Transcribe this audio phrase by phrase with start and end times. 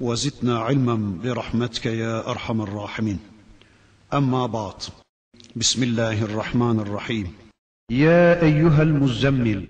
[0.00, 3.18] وزدنا علما برحمتك يا أرحم الراحمين.
[4.14, 4.82] أما بعد
[5.56, 7.36] بسم الله الرحمن الرحيم.
[7.90, 9.68] يا أيها المزمل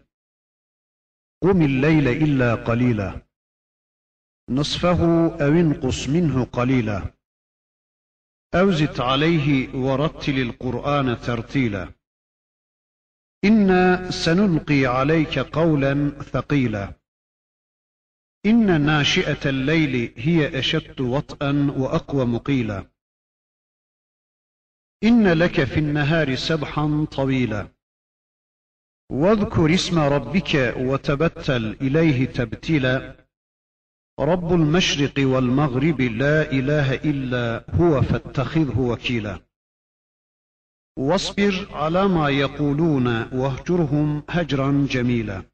[1.43, 3.23] قم الليل إلا قليلا.
[4.51, 7.15] نصفه أو انقص منه قليلا.
[8.55, 11.93] أو زد عليه ورتل القرآن ترتيلا.
[13.45, 17.00] إنا سنلقي عليك قولا ثقيلا.
[18.47, 22.87] إن ناشئة الليل هي أشد وطئا وأقوم قيلا
[25.05, 27.69] إن لك في النهار سبحا طويلا.
[29.13, 33.27] واذكر اسم ربك وتبتل إليه تبتيلا.
[34.21, 39.41] رب المشرق والمغرب لا إله إلا هو فاتخذه وكيلا.
[40.99, 45.50] واصبر على ما يقولون واهجرهم هجرا جميلا.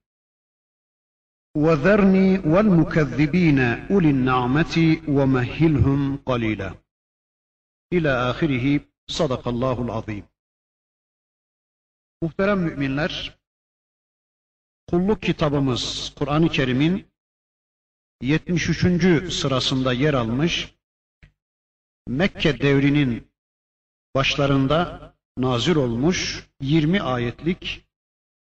[1.55, 3.59] وذرني والمكذبين
[3.91, 6.73] أولي النعمة ومهلهم قليلا
[7.94, 10.23] إلى آخره صدق الله العظيم
[12.23, 13.39] Muhterem müminler,
[14.89, 17.07] kulluk kitabımız Kur'an-ı Kerim'in
[18.21, 19.33] 73.
[19.33, 20.75] sırasında yer almış,
[22.07, 23.27] Mekke devrinin
[24.16, 27.85] başlarında nazil olmuş 20 ayetlik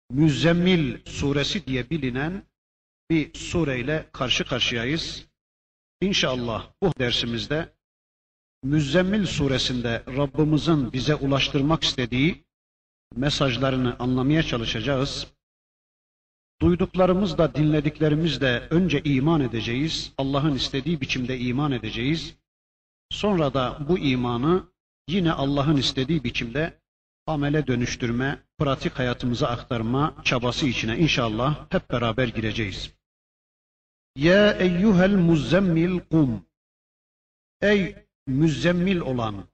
[0.09, 2.43] Müzzemmil suresi diye bilinen
[3.10, 5.26] bir sureyle karşı karşıyayız.
[6.00, 7.76] İnşallah bu dersimizde
[8.62, 12.44] Müzzemmil suresinde Rabbimizin bize ulaştırmak istediği
[13.16, 15.26] mesajlarını anlamaya çalışacağız.
[16.60, 20.12] Duyduklarımızla, dinlediklerimizle önce iman edeceğiz.
[20.18, 22.36] Allah'ın istediği biçimde iman edeceğiz.
[23.10, 24.64] Sonra da bu imanı
[25.08, 26.80] yine Allah'ın istediği biçimde
[27.26, 32.95] amele dönüştürme, pratik hayatımıza aktarma çabası içine inşallah hep beraber gireceğiz.
[34.16, 36.46] Ya eyyuhel muzzemmil kum.
[37.60, 37.96] Ey
[38.26, 39.44] müzzemmil olan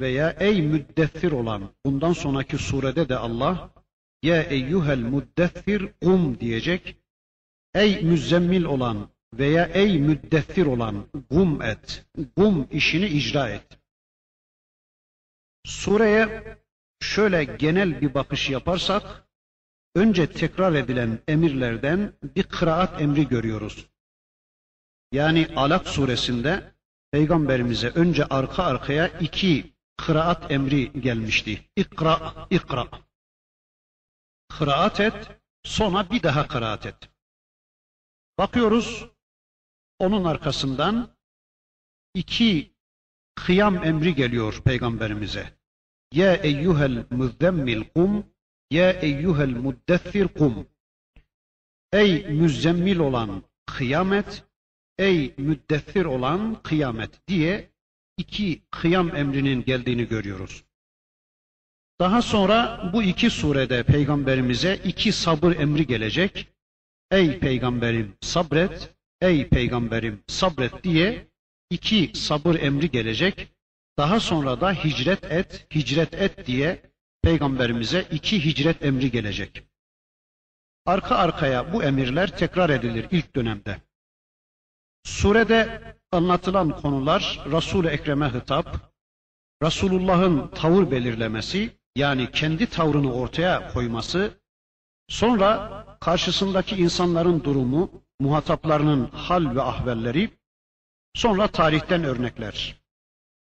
[0.00, 3.70] veya ey müddessir olan bundan sonraki surede de Allah
[4.22, 6.96] ya eyyuhel muddessir kum diyecek.
[7.74, 12.06] Ey müzzemmil olan veya ey müddessir olan gum et.
[12.36, 13.78] Gum işini icra et.
[15.64, 16.56] Sureye
[17.00, 19.28] şöyle genel bir bakış yaparsak
[19.94, 23.86] önce tekrar edilen emirlerden bir kıraat emri görüyoruz.
[25.12, 26.76] Yani Alak suresinde
[27.10, 31.68] Peygamberimize önce arka arkaya iki kıraat emri gelmişti.
[31.76, 32.88] İkra, ikra.
[34.48, 36.96] Kıraat et, sonra bir daha kıraat et.
[38.38, 39.06] Bakıyoruz,
[39.98, 41.16] onun arkasından
[42.14, 42.76] iki
[43.34, 45.56] kıyam emri geliyor Peygamberimize.
[46.12, 48.26] Ya eyyuhel müzzemmil kum,
[48.70, 50.68] ya eyyuhel muddessir kum.
[51.92, 54.45] Ey müzzemmil olan kıyamet,
[54.98, 57.70] ey müddessir olan kıyamet diye
[58.16, 60.64] iki kıyam emrinin geldiğini görüyoruz.
[62.00, 66.48] Daha sonra bu iki surede peygamberimize iki sabır emri gelecek.
[67.10, 71.26] Ey peygamberim sabret, ey peygamberim sabret diye
[71.70, 73.48] iki sabır emri gelecek.
[73.98, 76.82] Daha sonra da hicret et, hicret et diye
[77.22, 79.62] peygamberimize iki hicret emri gelecek.
[80.86, 83.76] Arka arkaya bu emirler tekrar edilir ilk dönemde.
[85.06, 88.92] Surede anlatılan konular Resul-i Ekrem'e hitap,
[89.62, 94.40] Resulullah'ın tavır belirlemesi, yani kendi tavrını ortaya koyması,
[95.08, 97.90] sonra karşısındaki insanların durumu,
[98.20, 100.30] muhataplarının hal ve ahvalleri,
[101.14, 102.82] sonra tarihten örnekler.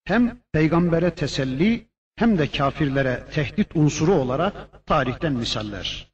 [0.04, 6.12] Hem peygambere teselli hem de kafirlere tehdit unsuru olarak tarihten misaller.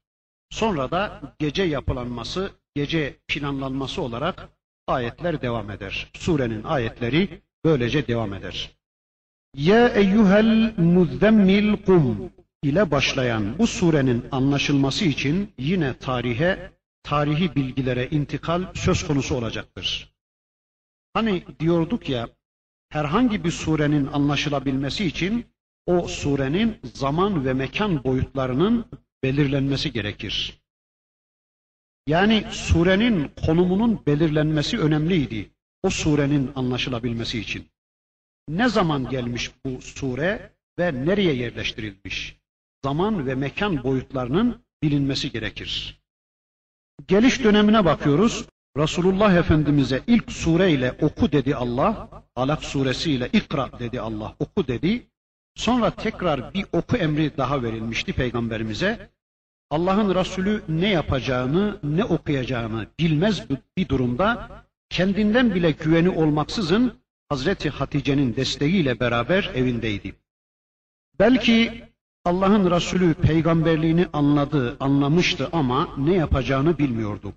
[0.51, 4.58] Sonra da gece yapılanması, gece planlanması olarak
[4.89, 6.11] ayetler devam eder.
[6.15, 8.71] Surenin ayetleri böylece devam eder.
[9.57, 12.33] Ya eyyuhel muzzemmil kum
[12.63, 20.15] ile başlayan bu surenin anlaşılması için yine tarihe, tarihi bilgilere intikal söz konusu olacaktır.
[21.15, 22.29] Hani diyorduk ya,
[22.89, 25.47] herhangi bir surenin anlaşılabilmesi için
[25.87, 28.85] o surenin zaman ve mekan boyutlarının
[29.23, 30.61] belirlenmesi gerekir.
[32.09, 35.51] Yani surenin konumunun belirlenmesi önemliydi.
[35.83, 37.67] o surenin anlaşılabilmesi için.
[38.49, 42.37] Ne zaman gelmiş bu sure ve nereye yerleştirilmiş?
[42.85, 46.01] Zaman ve mekan boyutlarının bilinmesi gerekir.
[47.09, 48.47] Geliş dönemine bakıyoruz.
[48.77, 52.25] Resulullah Efendimiz'e ilk sureyle oku dedi Allah.
[52.37, 54.37] Alak suresiyle ikra dedi Allah.
[54.39, 55.07] Oku dedi.
[55.55, 59.11] Sonra tekrar bir oku emri daha verilmişti peygamberimize.
[59.71, 63.43] Allah'ın Resulü ne yapacağını, ne okuyacağını bilmez
[63.77, 64.51] bir durumda
[64.91, 70.15] kendinden bile güveni olmaksızın Hazreti Hatice'nin desteğiyle beraber evindeydi.
[71.19, 71.85] Belki
[72.25, 77.35] Allah'ın Resulü peygamberliğini anladı, anlamıştı ama ne yapacağını bilmiyordu.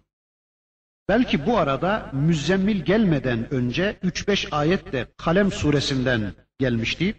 [1.09, 7.15] Belki bu arada Müzzemmil gelmeden önce 3-5 ayet de Kalem suresinden gelmişti.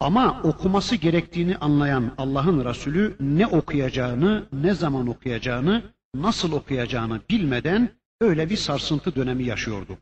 [0.00, 5.82] Ama okuması gerektiğini anlayan Allah'ın Resulü ne okuyacağını, ne zaman okuyacağını,
[6.14, 9.98] nasıl okuyacağını bilmeden öyle bir sarsıntı dönemi yaşıyordu.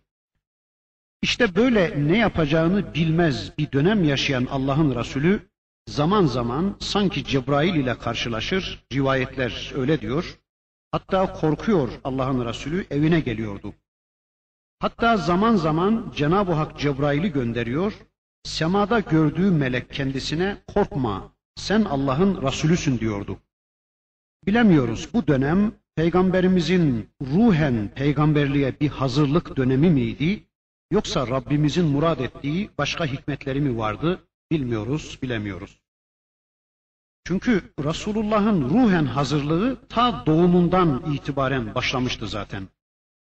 [1.23, 5.49] İşte böyle ne yapacağını bilmez bir dönem yaşayan Allah'ın Resulü
[5.89, 10.39] zaman zaman sanki Cebrail ile karşılaşır, rivayetler öyle diyor.
[10.93, 13.75] Hatta korkuyor Allah'ın Resulü evine geliyordu.
[14.79, 17.93] Hatta zaman zaman Cenab-ı Hak Cebrail'i gönderiyor.
[18.45, 23.39] Semada gördüğü melek kendisine korkma sen Allah'ın Resulüsün diyordu.
[24.47, 30.45] Bilemiyoruz bu dönem peygamberimizin ruhen peygamberliğe bir hazırlık dönemi miydi?
[30.91, 34.21] Yoksa Rabbimizin murad ettiği başka hikmetleri mi vardı?
[34.51, 35.81] Bilmiyoruz, bilemiyoruz.
[37.25, 42.69] Çünkü Resulullah'ın ruhen hazırlığı ta doğumundan itibaren başlamıştı zaten.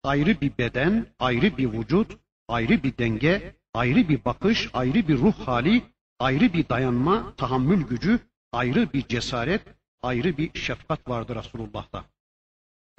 [0.04, 2.18] Ayrı bir beden, ayrı bir vücut,
[2.48, 5.82] ayrı bir denge, ayrı bir bakış, ayrı bir ruh hali,
[6.18, 8.20] ayrı bir dayanma, tahammül gücü,
[8.52, 9.62] ayrı bir cesaret,
[10.02, 12.04] ayrı bir şefkat vardı Resulullah'ta.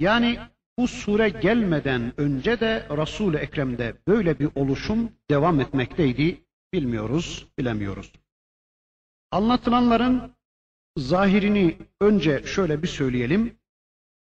[0.00, 0.38] Yani
[0.78, 6.44] bu sure gelmeden önce de Resul-i Ekrem'de böyle bir oluşum devam etmekteydi.
[6.72, 8.12] Bilmiyoruz, bilemiyoruz.
[9.30, 10.32] Anlatılanların
[10.96, 13.56] zahirini önce şöyle bir söyleyelim.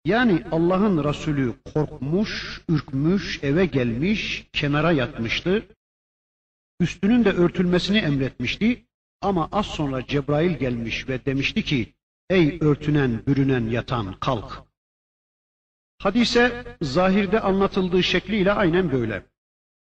[0.06, 5.68] Yani Allah'ın Resulü korkmuş, ürkmüş, eve gelmiş, kenara yatmıştı.
[6.80, 8.86] Üstünün de örtülmesini emretmişti.
[9.22, 11.94] Ama az sonra Cebrail gelmiş ve demişti ki,
[12.30, 14.64] Ey örtünen, bürünen, yatan kalk.
[15.98, 19.26] Hadise zahirde anlatıldığı şekliyle aynen böyle.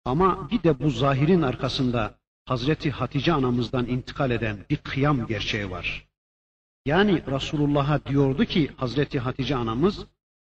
[0.06, 6.08] Ama bir de bu zahirin arkasında Hazreti Hatice anamızdan intikal eden bir kıyam gerçeği var.
[6.86, 10.06] Yani Resulullah'a diyordu ki Hazreti Hatice anamız,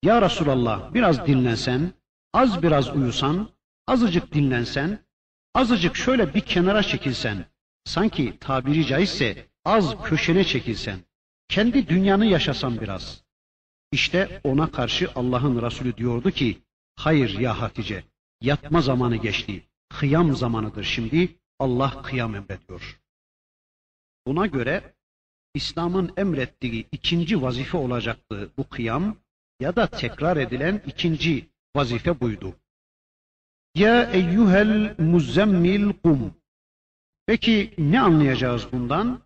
[0.04, 1.94] Ya Resulallah biraz dinlensen,
[2.34, 3.50] az biraz uyusan,
[3.88, 5.05] azıcık dinlensen,
[5.56, 7.46] azıcık şöyle bir kenara çekilsen,
[7.86, 11.00] sanki tabiri caizse az köşene çekilsen,
[11.48, 13.24] kendi dünyanı yaşasan biraz.
[13.92, 16.62] İşte ona karşı Allah'ın Resulü diyordu ki,
[16.96, 18.04] hayır ya Hatice,
[18.42, 23.02] yatma zamanı geçti, kıyam zamanıdır şimdi, Allah kıyam emrediyor.
[24.28, 24.94] Buna göre
[25.54, 29.18] İslam'ın emrettiği ikinci vazife olacaktı bu kıyam
[29.60, 32.56] ya da tekrar edilen ikinci vazife buydu.
[33.76, 36.34] Ya eyyuhel muzzemmil kum.
[37.26, 39.20] Peki ne anlayacağız bundan?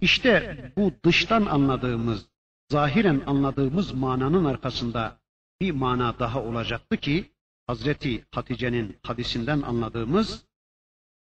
[0.00, 2.26] İşte bu dıştan anladığımız,
[2.70, 5.20] zahiren anladığımız mananın arkasında
[5.60, 7.32] bir mana daha olacaktı ki
[7.66, 10.44] Hazreti Hatice'nin hadisinden anladığımız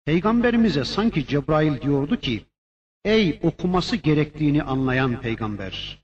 [0.06, 2.46] Peygamberimize sanki Cebrail diyordu ki
[3.06, 6.04] Ey okuması gerektiğini anlayan peygamber.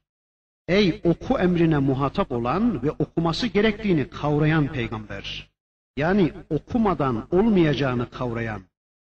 [0.67, 5.49] Ey oku emrine muhatap olan ve okuması gerektiğini kavrayan peygamber.
[5.99, 8.61] Yani okumadan olmayacağını kavrayan,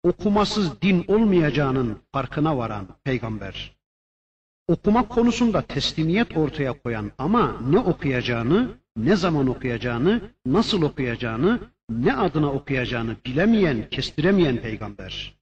[0.02, 3.76] okumasız din olmayacağının farkına varan peygamber.
[4.68, 11.60] Okumak konusunda teslimiyet ortaya koyan ama ne okuyacağını, ne zaman okuyacağını, nasıl okuyacağını,
[11.90, 15.34] ne adına okuyacağını bilemeyen, kestiremeyen peygamber.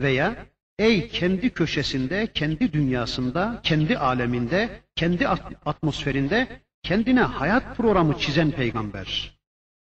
[0.00, 0.46] Veya
[0.78, 5.28] Ey kendi köşesinde, kendi dünyasında, kendi aleminde, kendi
[5.66, 6.48] atmosferinde
[6.82, 9.33] kendine hayat programı çizen peygamber.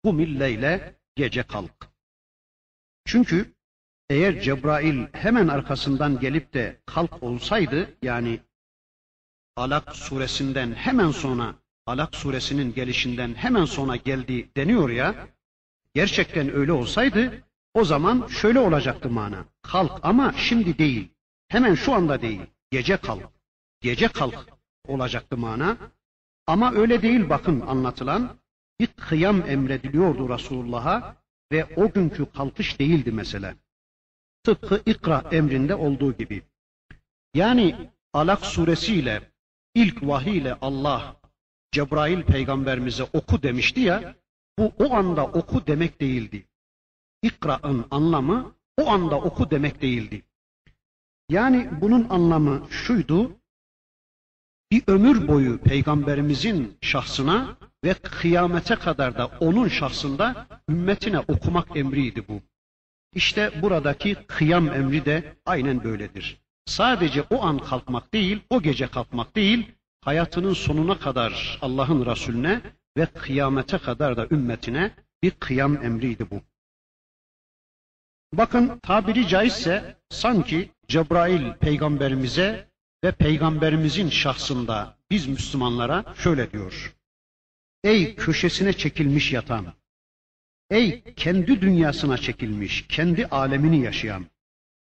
[0.06, 1.88] Bu milleyle gece kalk.
[3.04, 3.54] Çünkü
[4.10, 8.40] eğer Cebrail hemen arkasından gelip de kalk olsaydı yani
[9.56, 11.54] Alak suresinden hemen sonra
[11.86, 15.28] Alak suresinin gelişinden hemen sonra geldi deniyor ya
[15.94, 17.44] gerçekten öyle olsaydı
[17.74, 19.44] o zaman şöyle olacaktı mana.
[19.62, 21.08] Kalk ama şimdi değil.
[21.48, 22.42] Hemen şu anda değil.
[22.70, 23.30] Gece kalk.
[23.80, 24.46] Gece kalk
[24.88, 25.76] olacaktı mana.
[26.46, 28.45] Ama öyle değil bakın anlatılan.
[28.80, 31.16] Bir kıyam emrediliyordu Resulullah'a
[31.52, 33.54] ve o günkü kalkış değildi mesela.
[34.42, 36.42] Tıpkı ikra emrinde olduğu gibi.
[37.34, 39.30] Yani Alak suresiyle
[39.74, 41.16] ilk vahiy ile Allah
[41.72, 44.16] Cebrail peygamberimize oku demişti ya
[44.58, 46.46] bu o anda oku demek değildi.
[47.22, 50.22] İkra'ın anlamı o anda oku demek değildi.
[51.28, 53.36] Yani bunun anlamı şuydu,
[54.72, 62.40] bir ömür boyu peygamberimizin şahsına ve kıyamete kadar da onun şahsında ümmetine okumak emriydi bu.
[63.14, 66.40] İşte buradaki kıyam emri de aynen böyledir.
[66.66, 72.60] Sadece o an kalkmak değil, o gece kalkmak değil, hayatının sonuna kadar Allah'ın Resulüne
[72.96, 76.40] ve kıyamete kadar da ümmetine bir kıyam emriydi bu.
[78.32, 82.68] Bakın tabiri caizse sanki Cebrail peygamberimize
[83.04, 86.95] ve peygamberimizin şahsında biz Müslümanlara şöyle diyor.
[87.86, 89.72] Ey köşesine çekilmiş yatan,
[90.70, 94.26] ey kendi dünyasına çekilmiş, kendi alemini yaşayan,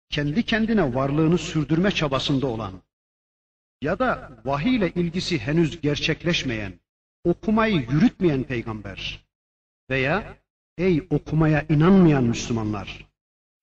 [0.10, 2.74] kendi kendine varlığını sürdürme çabasında olan
[3.82, 6.74] ya da vahiy ile ilgisi henüz gerçekleşmeyen,
[7.24, 9.26] okumayı yürütmeyen peygamber
[9.90, 10.38] veya
[10.78, 13.08] ey okumaya inanmayan Müslümanlar,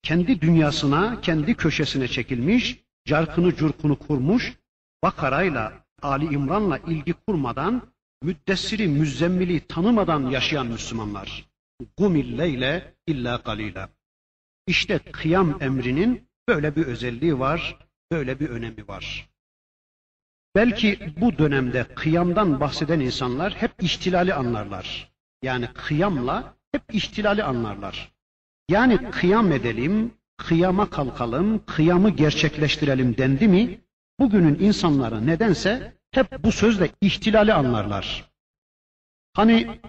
[0.03, 4.59] kendi dünyasına, kendi köşesine çekilmiş, carkını curkunu kurmuş,
[5.03, 7.83] Bakara'yla, Ali İmran'la ilgi kurmadan,
[8.23, 11.50] müddessiri, müzzemmili tanımadan yaşayan Müslümanlar.
[11.99, 13.89] Gumilleyle illa galila.
[14.67, 17.79] İşte kıyam emrinin böyle bir özelliği var,
[18.12, 19.31] böyle bir önemi var.
[20.55, 25.12] Belki bu dönemde kıyamdan bahseden insanlar hep ihtilali anlarlar.
[25.43, 28.12] Yani kıyamla hep ihtilali anlarlar.
[28.69, 33.81] Yani kıyam edelim, kıyama kalkalım, kıyamı gerçekleştirelim dendi mi,
[34.19, 38.31] bugünün insanları nedense hep bu sözle ihtilali anlarlar.
[39.33, 39.81] Hani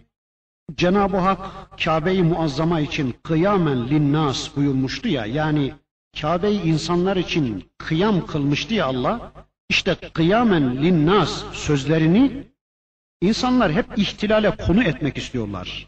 [0.75, 5.73] Cenab-ı Hak Kabe-i Muazzama için kıyamen linnas buyurmuştu ya, yani
[6.21, 9.31] Kabe'yi insanlar için kıyam kılmıştı ya Allah,
[9.69, 12.43] işte kıyamen linnas sözlerini
[13.21, 15.87] insanlar hep ihtilale konu etmek istiyorlar.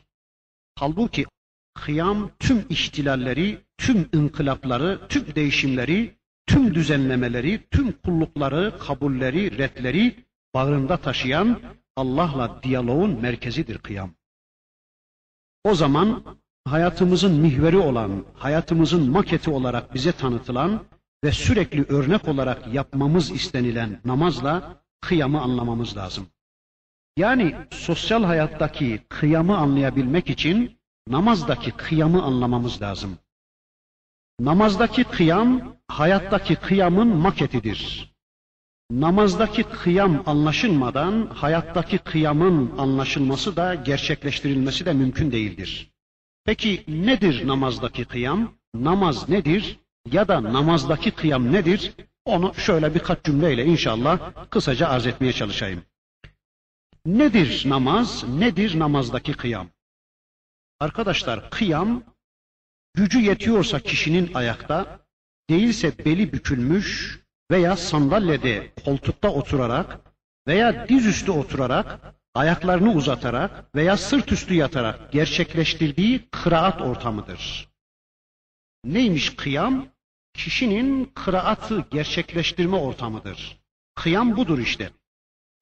[0.75, 1.25] Halbuki
[1.73, 6.15] kıyam tüm ihtilalleri, tüm inkılapları, tüm değişimleri,
[6.47, 11.61] tüm düzenlemeleri, tüm kullukları, kabulleri, retleri bağrında taşıyan
[11.95, 14.11] Allah'la diyaloğun merkezidir kıyam.
[15.63, 16.23] O zaman
[16.65, 20.85] hayatımızın mihveri olan, hayatımızın maketi olarak bize tanıtılan
[21.23, 26.27] ve sürekli örnek olarak yapmamız istenilen namazla kıyamı anlamamız lazım.
[27.17, 33.17] Yani sosyal hayattaki kıyamı anlayabilmek için namazdaki kıyamı anlamamız lazım.
[34.39, 38.11] Namazdaki kıyam, hayattaki kıyamın maketidir.
[38.91, 45.91] Namazdaki kıyam anlaşılmadan hayattaki kıyamın anlaşılması da gerçekleştirilmesi de mümkün değildir.
[46.45, 48.53] Peki nedir namazdaki kıyam?
[48.75, 49.79] Namaz nedir?
[50.11, 51.93] Ya da namazdaki kıyam nedir?
[52.25, 55.83] Onu şöyle birkaç cümleyle inşallah kısaca arz etmeye çalışayım.
[57.05, 58.23] Nedir namaz?
[58.23, 59.67] Nedir namazdaki kıyam?
[60.79, 62.03] Arkadaşlar kıyam
[62.93, 64.99] gücü yetiyorsa kişinin ayakta,
[65.49, 67.19] değilse beli bükülmüş
[67.51, 69.99] veya sandalyede koltukta oturarak
[70.47, 77.69] veya dizüstü oturarak ayaklarını uzatarak veya sırt üstü yatarak gerçekleştirdiği kıraat ortamıdır.
[78.85, 79.87] Neymiş kıyam?
[80.33, 83.57] Kişinin kıraatı gerçekleştirme ortamıdır.
[83.95, 84.89] Kıyam budur işte.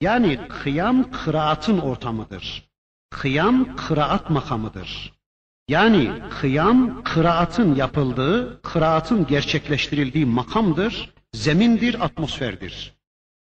[0.01, 2.69] Yani kıyam kıraatın ortamıdır.
[3.09, 5.20] Kıyam kıraat makamıdır.
[5.67, 12.93] Yani kıyam kıraatın yapıldığı, kıraatın gerçekleştirildiği makamdır, zemindir, atmosferdir.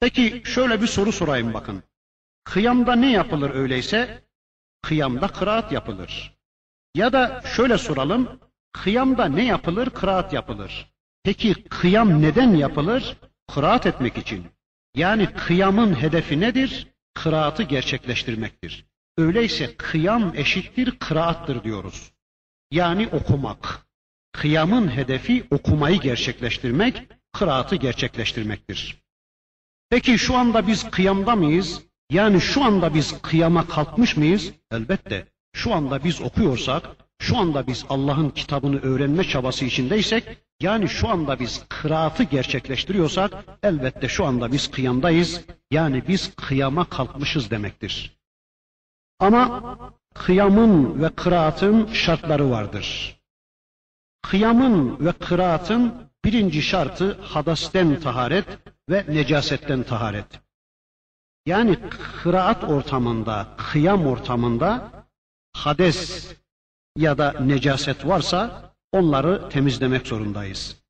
[0.00, 1.82] Peki şöyle bir soru sorayım bakın.
[2.44, 4.24] Kıyamda ne yapılır öyleyse?
[4.82, 6.38] Kıyamda kıraat yapılır.
[6.94, 8.40] Ya da şöyle soralım.
[8.72, 9.90] Kıyamda ne yapılır?
[9.90, 10.92] Kıraat yapılır.
[11.24, 13.16] Peki kıyam neden yapılır?
[13.54, 14.46] Kıraat etmek için.
[14.94, 16.86] Yani kıyamın hedefi nedir?
[17.14, 18.88] Kıraatı gerçekleştirmektir.
[19.18, 22.12] Öyleyse kıyam eşittir kıraattır diyoruz.
[22.70, 23.87] Yani okumak.
[24.32, 29.02] Kıyamın hedefi okumayı gerçekleştirmek, kıraatı gerçekleştirmektir.
[29.90, 31.82] Peki şu anda biz kıyamda mıyız?
[32.10, 34.52] Yani şu anda biz kıyama kalkmış mıyız?
[34.70, 35.26] Elbette.
[35.52, 40.25] Şu anda biz okuyorsak, şu anda biz Allah'ın kitabını öğrenme çabası içindeysek,
[40.60, 45.44] yani şu anda biz kıraatı gerçekleştiriyorsak, elbette şu anda biz kıyamdayız.
[45.70, 48.17] Yani biz kıyama kalkmışız demektir.
[49.18, 49.78] Ama
[50.14, 53.18] kıyamın ve kıraatın şartları vardır.
[54.22, 55.94] Kıyamın ve kıraatın
[56.25, 58.58] birinci şartı hadasten taharet
[58.90, 60.40] ve necasetten taharet.
[61.46, 61.78] Yani
[62.22, 64.90] kıraat ortamında, kıyam ortamında
[65.52, 66.32] hades
[66.96, 70.82] ya da necaset varsa onları temizlemek zorundayız.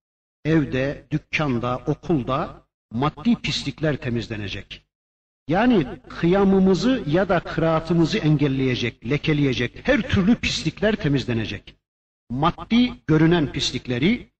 [0.44, 4.87] Evde, dükkanda, okulda maddi pislikler temizlenecek.
[5.48, 11.74] Yani kıyamımızı ya da kıraatımızı engelleyecek, lekeleyecek her türlü pislikler temizlenecek.
[12.30, 14.30] Maddi görünen pislikleri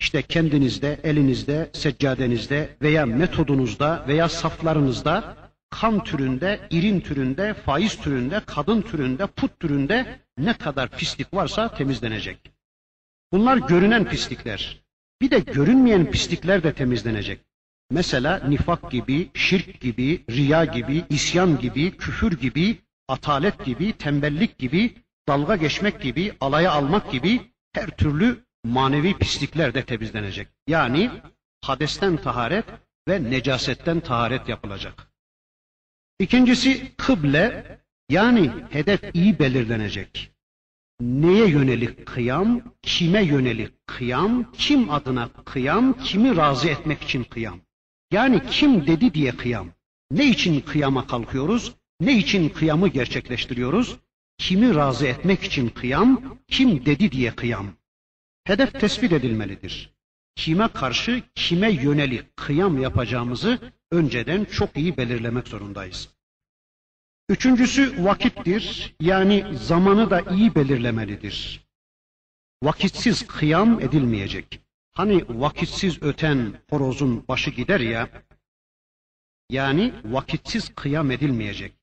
[0.00, 5.36] işte kendinizde, elinizde, seccadenizde veya metodunuzda veya saflarınızda
[5.70, 12.38] kan türünde, irin türünde, faiz türünde, kadın türünde, put türünde ne kadar pislik varsa temizlenecek.
[13.32, 14.82] Bunlar görünen pislikler.
[15.20, 17.40] Bir de görünmeyen pislikler de temizlenecek.
[17.92, 24.94] Mesela nifak gibi, şirk gibi, riya gibi, isyan gibi, küfür gibi, atalet gibi, tembellik gibi,
[25.28, 27.40] dalga geçmek gibi, alaya almak gibi
[27.72, 30.48] her türlü manevi pislikler de temizlenecek.
[30.68, 31.10] Yani
[31.60, 32.64] hadesten taharet
[33.08, 35.12] ve necasetten taharet yapılacak.
[36.18, 40.30] İkincisi kıble yani hedef iyi belirlenecek.
[41.00, 47.60] Neye yönelik kıyam, kime yönelik kıyam, kim adına kıyam, kimi razı etmek için kıyam.
[48.12, 49.68] Yani kim dedi diye kıyam.
[50.10, 51.72] Ne için kıyama kalkıyoruz?
[52.00, 53.96] Ne için kıyamı gerçekleştiriyoruz?
[54.38, 57.66] Kimi razı etmek için kıyam, kim dedi diye kıyam.
[58.44, 59.92] Hedef tespit edilmelidir.
[60.36, 63.58] Kime karşı, kime yönelik kıyam yapacağımızı
[63.90, 66.08] önceden çok iyi belirlemek zorundayız.
[67.28, 68.94] Üçüncüsü vakittir.
[69.00, 71.66] Yani zamanı da iyi belirlemelidir.
[72.62, 74.60] Vakitsiz kıyam edilmeyecek.
[74.92, 78.08] Hani vakitsiz öten horozun başı gider ya.
[79.50, 81.76] Yani vakitsiz kıyam edilmeyecek.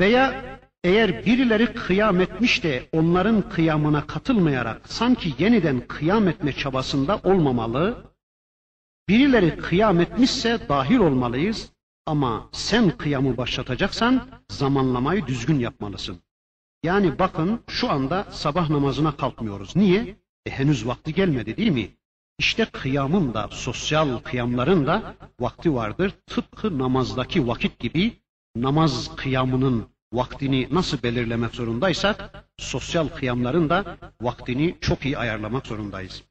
[0.00, 8.12] Veya eğer birileri kıyam etmiş de onların kıyamına katılmayarak sanki yeniden kıyam etme çabasında olmamalı,
[9.08, 11.72] birileri kıyam etmişse dahil olmalıyız
[12.06, 16.22] ama sen kıyamı başlatacaksan zamanlamayı düzgün yapmalısın.
[16.82, 19.76] Yani bakın şu anda sabah namazına kalkmıyoruz.
[19.76, 20.23] Niye?
[20.46, 21.90] E, henüz vakti gelmedi değil mi?
[22.38, 26.12] İşte kıyamın da, sosyal kıyamların da vakti vardır.
[26.26, 28.12] Tıpkı namazdaki vakit gibi
[28.56, 36.22] namaz kıyamının vaktini nasıl belirlemek zorundaysak, sosyal kıyamların da vaktini çok iyi ayarlamak zorundayız.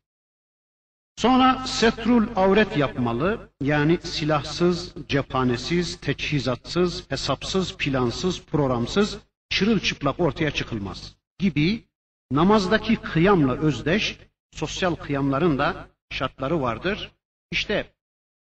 [1.18, 3.50] Sonra setrul avret yapmalı.
[3.62, 9.18] Yani silahsız, cephanesiz, teçhizatsız, hesapsız, plansız, programsız,
[9.50, 11.84] çırılçıplak ortaya çıkılmaz gibi
[12.32, 14.18] namazdaki kıyamla özdeş
[14.52, 17.12] sosyal kıyamların da şartları vardır.
[17.52, 17.94] İşte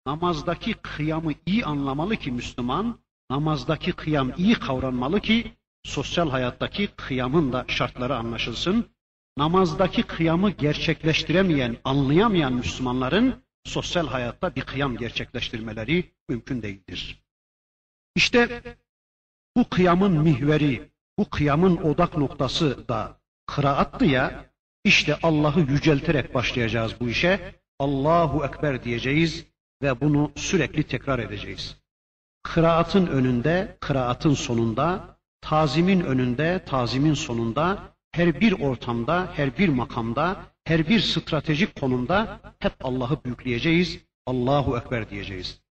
[0.05, 7.65] namazdaki kıyamı iyi anlamalı ki Müslüman, namazdaki kıyam iyi kavranmalı ki sosyal hayattaki kıyamın da
[7.67, 8.89] şartları anlaşılsın.
[9.37, 17.23] Namazdaki kıyamı gerçekleştiremeyen, anlayamayan Müslümanların sosyal hayatta bir kıyam gerçekleştirmeleri mümkün değildir.
[18.15, 18.61] İşte
[19.55, 24.45] bu kıyamın mihveri, bu kıyamın odak noktası da kıraattı ya,
[24.83, 27.55] işte Allah'ı yücelterek başlayacağız bu işe.
[27.79, 29.45] Allahu Ekber diyeceğiz
[29.81, 31.77] ve bunu sürekli tekrar edeceğiz.
[32.43, 37.79] Kıraatın önünde, kıraatın sonunda, tazimin önünde, tazimin sonunda,
[38.11, 45.09] her bir ortamda, her bir makamda, her bir stratejik konumda hep Allah'ı büyükleyeceğiz, Allahu Ekber
[45.09, 45.61] diyeceğiz.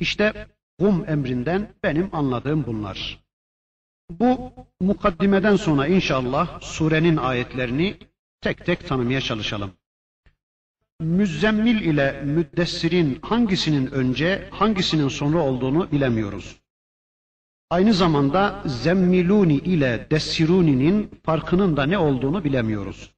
[0.00, 0.46] İşte
[0.78, 3.25] kum emrinden benim anladığım bunlar.
[4.10, 7.96] Bu mukaddimeden sonra inşallah surenin ayetlerini
[8.40, 9.70] tek tek tanımaya çalışalım.
[11.00, 16.56] Müzzemmil ile müddessirin hangisinin önce, hangisinin sonra olduğunu bilemiyoruz.
[17.70, 23.14] Aynı zamanda zemmiluni ile dessiruni'nin farkının da ne olduğunu bilemiyoruz.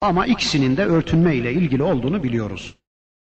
[0.00, 2.76] Ama ikisinin de örtünme ile ilgili olduğunu biliyoruz.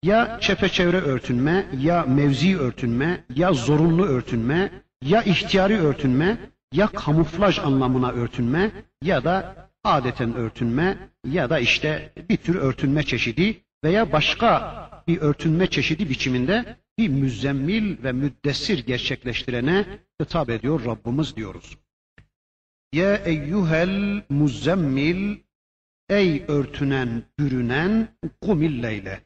[0.04, 6.38] Ya çepeçevre örtünme, ya mevzi örtünme, ya zorunlu örtünme, ya ihtiyari örtünme,
[6.76, 13.62] ya kamuflaj anlamına örtünme ya da adeten örtünme ya da işte bir tür örtünme çeşidi
[13.84, 14.50] veya başka
[15.08, 19.86] bir örtünme çeşidi biçiminde bir müzzemmil ve müddessir gerçekleştirene
[20.22, 21.78] hitap ediyor Rabbimiz diyoruz.
[22.94, 25.38] Ya eyyuhel muzzemmil
[26.10, 28.08] ey örtünen, bürünen
[28.42, 29.22] kumilleyle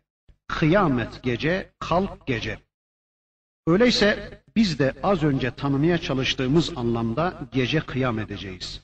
[0.48, 2.60] kıyamet gece, kalk gece.
[3.68, 8.82] Öyleyse biz de az önce tanımaya çalıştığımız anlamda gece kıyam edeceğiz.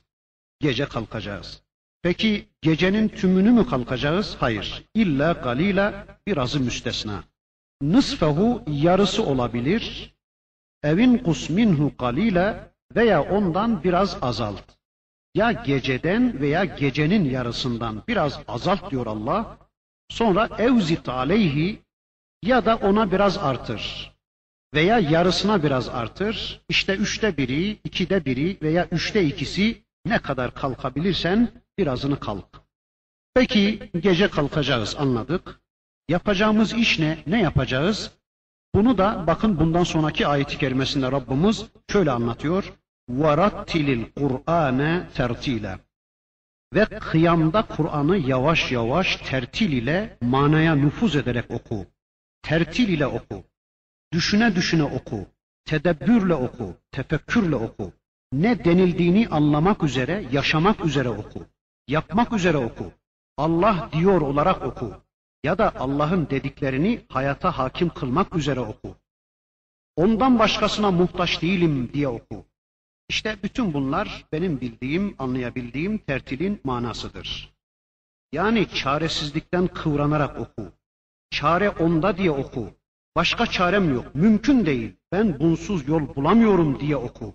[0.60, 1.62] Gece kalkacağız.
[2.02, 4.36] Peki gecenin tümünü mü kalkacağız?
[4.40, 4.84] Hayır.
[4.94, 7.24] İlla galila birazı müstesna.
[7.82, 10.14] Nısfehu yarısı olabilir.
[10.82, 14.62] Evin kusminhu galila veya ondan biraz azalt.
[15.34, 19.58] Ya geceden veya gecenin yarısından biraz azalt diyor Allah.
[20.08, 21.82] Sonra evzit aleyhi
[22.42, 24.15] ya da ona biraz artır
[24.75, 26.61] veya yarısına biraz artır.
[26.69, 32.61] İşte üçte biri, ikide biri veya üçte ikisi ne kadar kalkabilirsen birazını kalk.
[33.33, 35.61] Peki gece kalkacağız anladık.
[36.09, 37.17] Yapacağımız iş ne?
[37.27, 38.11] Ne yapacağız?
[38.75, 42.73] Bunu da bakın bundan sonraki ayet-i kerimesinde Rabbimiz şöyle anlatıyor.
[43.09, 45.77] وَرَتِّلِ الْقُرْآنَ تَرْتِيلًا
[46.73, 51.85] Ve kıyamda Kur'an'ı yavaş yavaş tertil ile manaya nüfuz ederek oku.
[52.41, 53.43] Tertil ile oku.
[54.12, 55.26] Düşüne düşüne oku.
[55.64, 56.76] Tedebbürle oku.
[56.90, 57.92] Tefekkürle oku.
[58.32, 61.46] Ne denildiğini anlamak üzere, yaşamak üzere oku.
[61.88, 62.92] Yapmak üzere oku.
[63.36, 64.94] Allah diyor olarak oku.
[65.44, 68.96] Ya da Allah'ın dediklerini hayata hakim kılmak üzere oku.
[69.96, 72.46] Ondan başkasına muhtaç değilim diye oku.
[73.08, 77.54] İşte bütün bunlar benim bildiğim, anlayabildiğim tertilin manasıdır.
[78.32, 80.72] Yani çaresizlikten kıvranarak oku.
[81.30, 82.70] Çare onda diye oku.
[83.16, 84.96] Başka çarem yok, mümkün değil.
[85.12, 87.34] Ben bunsuz yol bulamıyorum diye oku.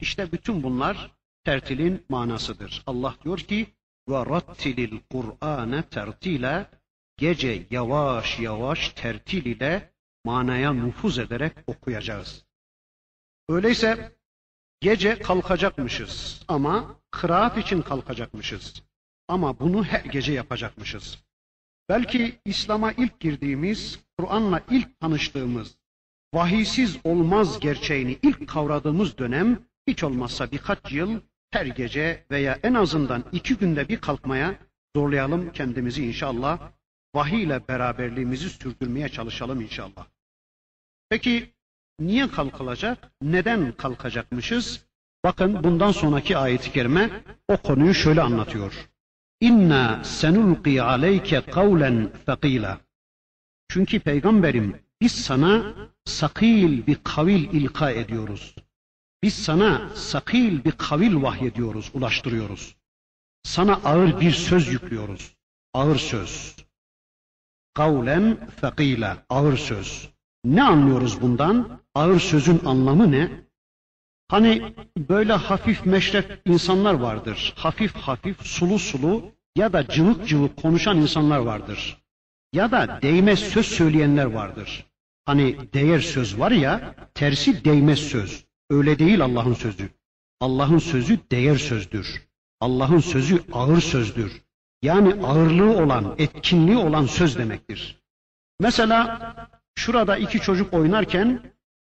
[0.00, 1.10] İşte bütün bunlar
[1.44, 2.82] tertilin manasıdır.
[2.86, 3.66] Allah diyor ki
[4.08, 5.84] ve rattilil Kur'ane
[7.16, 9.92] gece yavaş yavaş tertil ile
[10.24, 12.44] manaya nüfuz ederek okuyacağız.
[13.48, 14.16] Öyleyse
[14.80, 18.82] gece kalkacakmışız ama kıraat için kalkacakmışız.
[19.28, 21.29] Ama bunu her gece yapacakmışız.
[21.90, 25.76] Belki İslam'a ilk girdiğimiz, Kur'an'la ilk tanıştığımız,
[26.34, 33.24] vahiysiz olmaz gerçeğini ilk kavradığımız dönem hiç olmazsa birkaç yıl her gece veya en azından
[33.32, 34.54] iki günde bir kalkmaya
[34.96, 36.72] zorlayalım kendimizi inşallah.
[37.14, 40.06] Vahiy ile beraberliğimizi sürdürmeye çalışalım inşallah.
[41.08, 41.54] Peki
[42.00, 43.12] niye kalkılacak?
[43.22, 44.86] Neden kalkacakmışız?
[45.24, 47.10] Bakın bundan sonraki ayet-i kerime
[47.48, 48.90] o konuyu şöyle anlatıyor.
[49.40, 52.80] İnna senulqi aleyke kavlen fakila.
[53.68, 55.74] Çünkü peygamberim biz sana
[56.04, 58.54] sakil bir kavil ilka ediyoruz.
[59.22, 62.76] Biz sana sakil bir kavil vahyediyoruz, ulaştırıyoruz.
[63.42, 65.36] Sana ağır bir söz yüklüyoruz.
[65.74, 66.56] Ağır söz.
[67.74, 70.08] Kavlen fekila, ağır söz.
[70.44, 71.80] Ne anlıyoruz bundan?
[71.94, 73.49] Ağır sözün anlamı ne?
[74.30, 77.54] Hani böyle hafif meşrep insanlar vardır.
[77.56, 82.02] Hafif hafif, sulu sulu ya da cıvık cıvık konuşan insanlar vardır.
[82.52, 84.86] Ya da değmez söz söyleyenler vardır.
[85.24, 88.44] Hani değer söz var ya, tersi değmez söz.
[88.70, 89.90] Öyle değil Allah'ın sözü.
[90.40, 92.28] Allah'ın sözü değer sözdür.
[92.60, 94.42] Allah'ın sözü ağır sözdür.
[94.82, 98.02] Yani ağırlığı olan, etkinliği olan söz demektir.
[98.60, 99.34] Mesela
[99.74, 101.42] şurada iki çocuk oynarken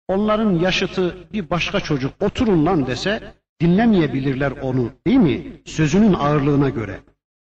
[0.08, 5.62] onların yaşıtı bir başka çocuk oturun lan dese dinlemeyebilirler onu değil mi?
[5.64, 7.00] Sözünün ağırlığına göre.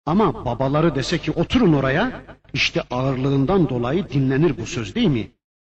[0.06, 5.30] Ama babaları dese ki oturun oraya işte ağırlığından dolayı dinlenir bu söz değil mi?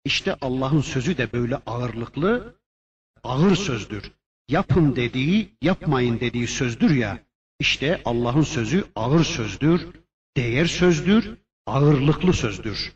[0.05, 2.55] İşte Allah'ın sözü de böyle ağırlıklı,
[3.23, 4.11] ağır sözdür.
[4.49, 7.19] Yapın dediği, yapmayın dediği sözdür ya.
[7.59, 9.87] İşte Allah'ın sözü ağır sözdür,
[10.37, 12.93] değer sözdür, ağırlıklı sözdür.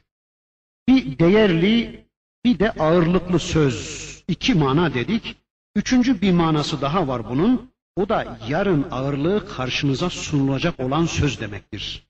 [0.88, 2.01] Bir değerli,
[2.46, 4.02] bir de ağırlıklı söz.
[4.28, 5.36] İki mana dedik.
[5.76, 7.72] Üçüncü bir manası daha var bunun.
[7.96, 12.08] O da yarın ağırlığı karşınıza sunulacak olan söz demektir.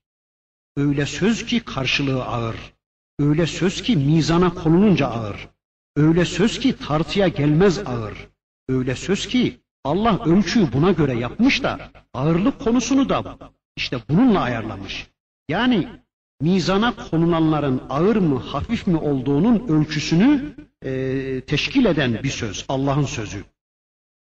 [0.78, 2.56] Öyle söz ki karşılığı ağır.
[3.20, 5.50] Öyle söz ki mizana konulunca ağır.
[5.96, 8.28] Öyle söz ki tartıya gelmez ağır.
[8.70, 13.38] Öyle söz ki Allah ölçüyü buna göre yapmış da ağırlık konusunu da
[13.76, 15.08] işte bununla ayarlamış.
[15.50, 15.88] Yani
[16.42, 23.44] mizana konulanların ağır mı hafif mi olduğunun ölçüsünü e, teşkil eden bir söz Allah'ın sözü.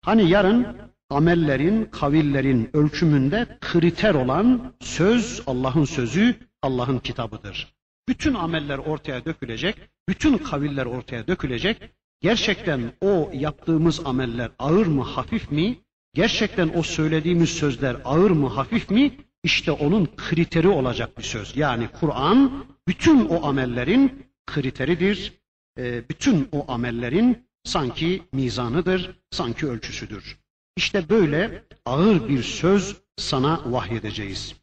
[0.01, 0.67] Hani yarın
[1.09, 7.73] amellerin, kavillerin ölçümünde kriter olan söz Allah'ın sözü, Allah'ın kitabıdır.
[8.07, 9.75] Bütün ameller ortaya dökülecek,
[10.09, 11.77] bütün kaviller ortaya dökülecek.
[12.21, 15.79] Gerçekten o yaptığımız ameller ağır mı, hafif mi?
[16.13, 19.11] Gerçekten o söylediğimiz sözler ağır mı, hafif mi?
[19.43, 21.57] İşte onun kriteri olacak bir söz.
[21.57, 25.33] Yani Kur'an bütün o amellerin kriteridir.
[25.77, 30.37] E, bütün o amellerin sanki mizanıdır, sanki ölçüsüdür.
[30.77, 34.55] İşte böyle ağır bir söz sana vahyedeceğiz.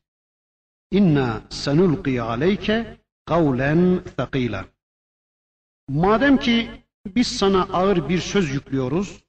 [0.91, 4.65] İnna senulqi aleyke kavlen thakila.
[5.89, 6.71] Madem ki
[7.07, 9.25] biz sana ağır bir söz yüklüyoruz,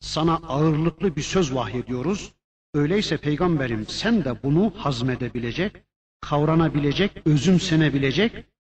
[0.00, 2.32] sana ağırlıklı bir söz vahyediyoruz,
[2.76, 5.72] öyleyse peygamberim sen de bunu hazmedebilecek,
[6.20, 8.32] kavranabilecek, özümsenebilecek,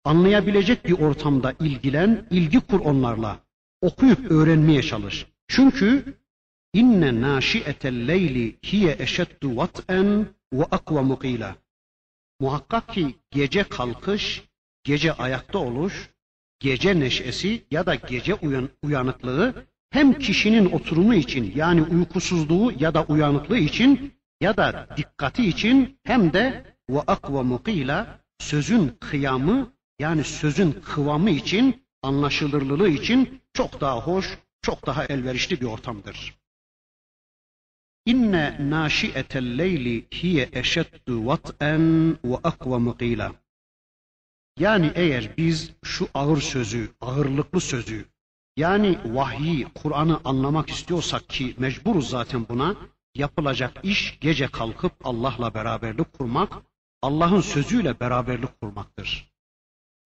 [0.03, 3.39] anlayabilecek bir ortamda ilgilen, ilgi kur onlarla.
[3.81, 5.25] Okuyup öğrenmeye çalış.
[5.47, 6.17] Çünkü
[6.73, 11.55] inne naşiyetel leyli hiye eşeddu vat'en ve akva mukila.
[12.39, 14.43] Muhakkak ki gece kalkış,
[14.83, 16.09] gece ayakta oluş,
[16.59, 23.03] gece neşesi ya da gece uyan, uyanıklığı hem kişinin oturumu için yani uykusuzluğu ya da
[23.03, 30.71] uyanıklığı için ya da dikkati için hem de ve akva mukila sözün kıyamı yani sözün
[30.71, 36.37] kıvamı için anlaşılırlığı için çok daha hoş, çok daha elverişli bir ortamdır.
[38.05, 43.33] İnne naşiyetel leyli hiye eşeddu vat'en ve akvamu qila.
[44.59, 48.05] Yani eğer biz şu ağır sözü, ağırlıklı sözü,
[48.57, 52.75] yani vahyi, Kur'an'ı anlamak istiyorsak ki mecburuz zaten buna,
[53.15, 56.53] yapılacak iş gece kalkıp Allah'la beraberlik kurmak,
[57.01, 59.31] Allah'ın sözüyle beraberlik kurmaktır.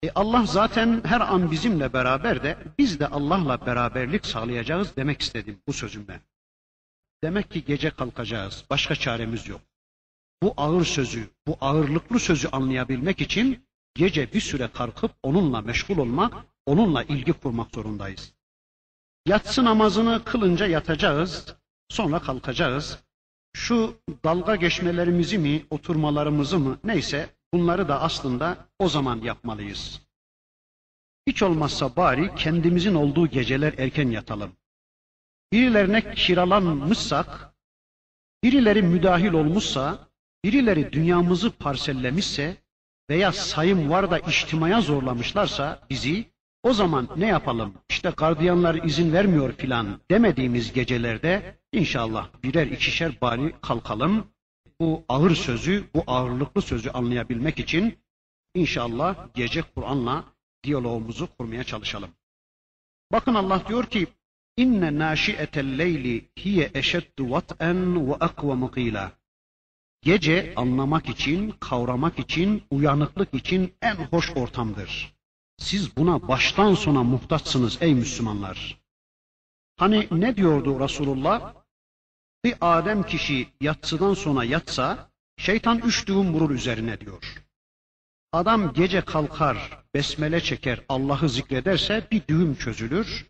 [0.04, 5.62] E Allah zaten her an bizimle beraber de biz de Allah'la beraberlik sağlayacağız demek istedim
[5.68, 6.22] bu sözümle.
[7.24, 8.66] Demek ki gece kalkacağız.
[8.70, 9.62] Başka çaremiz yok.
[10.44, 16.34] Bu ağır sözü, bu ağırlıklı sözü anlayabilmek için gece bir süre kalkıp onunla meşgul olmak,
[16.66, 18.34] onunla ilgi kurmak zorundayız.
[19.26, 21.56] Yatsı namazını kılınca yatacağız,
[21.90, 23.04] sonra kalkacağız.
[23.54, 30.02] Şu dalga geçmelerimizi mi, oturmalarımızı mı neyse bunları da aslında o zaman yapmalıyız.
[31.28, 34.52] Hiç olmazsa bari kendimizin olduğu geceler erken yatalım.
[35.52, 37.54] Birilerine kiralanmışsak,
[38.44, 40.08] birileri müdahil olmuşsa,
[40.44, 42.58] birileri dünyamızı parsellemişse
[43.10, 46.31] veya sayım var da içtimaya zorlamışlarsa bizi
[46.64, 47.74] o zaman ne yapalım?
[47.90, 54.28] İşte gardiyanlar izin vermiyor filan demediğimiz gecelerde inşallah birer ikişer bari kalkalım.
[54.80, 57.98] Bu ağır sözü, bu ağırlıklı sözü anlayabilmek için
[58.56, 60.24] inşallah gece Kur'an'la
[60.64, 62.10] diyalogumuzu kurmaya çalışalım.
[63.12, 64.08] Bakın Allah diyor ki
[64.58, 69.12] inne naşiyetel leyli hiye eşeddu vat'en ve akvamu qila.
[70.02, 75.21] Gece anlamak için, kavramak için, uyanıklık için en hoş ortamdır.
[75.62, 78.82] Siz buna baştan sona muhtaçsınız ey Müslümanlar.
[79.78, 81.54] Hani ne diyordu Resulullah?
[82.44, 87.44] Bir Adem kişi yatsıdan sonra yatsa, şeytan üç düğüm vurur üzerine diyor.
[88.32, 93.26] Adam gece kalkar, besmele çeker, Allah'ı zikrederse bir düğüm çözülür.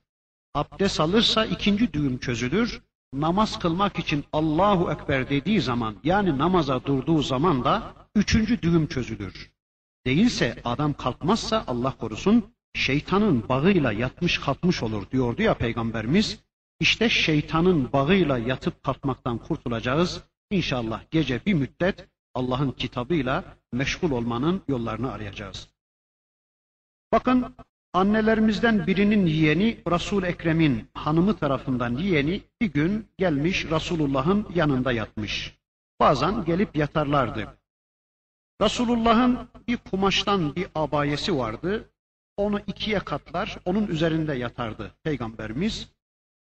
[0.54, 2.82] Abdest alırsa ikinci düğüm çözülür.
[3.14, 9.51] Namaz kılmak için Allahu Ekber dediği zaman yani namaza durduğu zaman da üçüncü düğüm çözülür.
[10.06, 16.40] Değilse adam kalkmazsa Allah korusun şeytanın bağıyla yatmış kalkmış olur diyordu ya peygamberimiz.
[16.80, 20.24] İşte şeytanın bağıyla yatıp kalkmaktan kurtulacağız.
[20.52, 25.70] İnşallah gece bir müddet Allah'ın kitabıyla meşgul olmanın yollarını arayacağız.
[27.12, 27.56] Bakın
[27.94, 35.58] annelerimizden birinin yeğeni Resul Ekrem'in hanımı tarafından yeğeni bir gün gelmiş Resulullah'ın yanında yatmış.
[36.00, 37.61] Bazen gelip yatarlardı.
[38.62, 41.90] Resulullah'ın bir kumaştan bir abayesi vardı.
[42.38, 45.90] Onu ikiye katlar, onun üzerinde yatardı Peygamberimiz.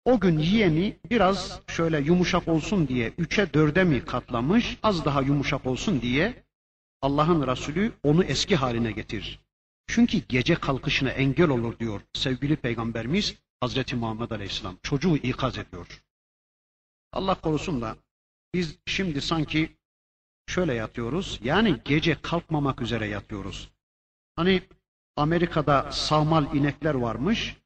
[0.05, 5.67] O gün yeğeni biraz şöyle yumuşak olsun diye üçe dörde mi katlamış, az daha yumuşak
[5.67, 6.45] olsun diye
[7.03, 9.41] Allah'ın Resulü onu eski haline getir.
[9.87, 14.79] Çünkü gece kalkışına engel olur diyor sevgili Peygamberimiz Hazreti Muhammed Aleyhisselam.
[14.83, 16.03] Çocuğu ikaz ediyor.
[17.13, 17.97] Allah korusun da
[18.55, 19.77] biz şimdi sanki
[20.53, 21.41] şöyle yatıyoruz.
[21.45, 23.71] Yani gece kalkmamak üzere yatıyoruz.
[24.37, 24.63] Hani
[25.17, 27.57] Amerika'da sağmal inekler varmış.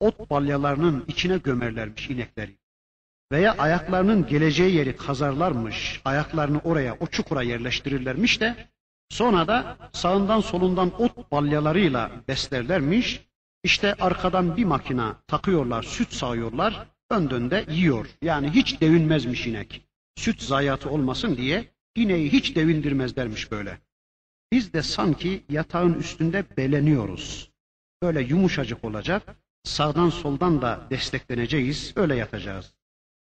[0.00, 2.58] Ot balyalarının içine gömerlermiş inekleri.
[3.32, 6.00] Veya ayaklarının geleceği yeri kazarlarmış.
[6.04, 8.68] Ayaklarını oraya, o çukura yerleştirirlermiş de
[9.08, 13.26] sonra da sağından solundan ot balyalarıyla beslerlermiş.
[13.62, 16.86] İşte arkadan bir makina takıyorlar, süt sağıyorlar.
[17.10, 18.06] Önden de yiyor.
[18.22, 19.84] Yani hiç devinmezmiş inek.
[20.16, 23.80] Süt zayiatı olmasın diye ineği hiç devindirmezlermiş böyle.
[24.52, 27.50] Biz de sanki yatağın üstünde beleniyoruz.
[28.02, 32.74] Böyle yumuşacık olacak, sağdan soldan da destekleneceğiz, öyle yatacağız.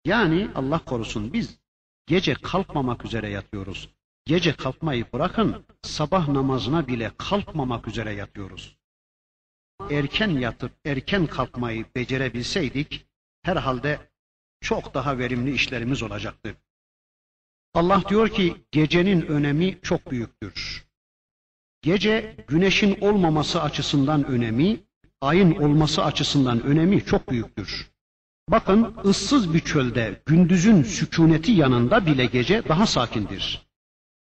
[0.06, 1.60] Yani Allah korusun biz
[2.08, 3.90] gece kalkmamak üzere yatıyoruz.
[4.26, 8.78] Gece kalkmayı bırakın, sabah namazına bile kalkmamak üzere yatıyoruz.
[9.90, 13.08] Erken yatıp erken kalkmayı becerebilseydik,
[13.42, 14.00] herhalde
[14.62, 16.56] çok daha verimli işlerimiz olacaktı.
[17.74, 20.86] Allah diyor ki gecenin önemi çok büyüktür.
[21.82, 24.80] Gece güneşin olmaması açısından önemi,
[25.22, 27.92] ayın olması açısından önemi çok büyüktür.
[28.50, 33.68] Bakın ıssız bir çölde gündüzün sükuneti yanında bile gece daha sakindir.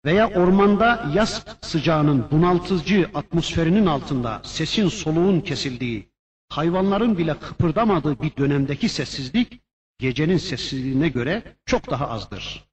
[0.05, 6.09] Veya ormanda yaz sıcağının bunaltıcı atmosferinin altında sesin soluğun kesildiği,
[6.49, 9.61] hayvanların bile kıpırdamadığı bir dönemdeki sessizlik
[9.99, 12.68] gecenin sessizliğine göre çok daha azdır.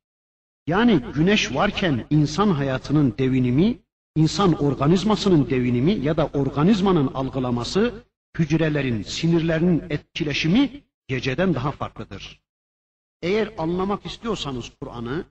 [0.66, 3.78] Yani güneş varken insan hayatının devinimi,
[4.16, 8.04] insan organizmasının devinimi ya da organizmanın algılaması,
[8.38, 12.42] hücrelerin, sinirlerinin etkileşimi geceden daha farklıdır.
[13.22, 15.24] Eğer anlamak istiyorsanız Kur'an'ı,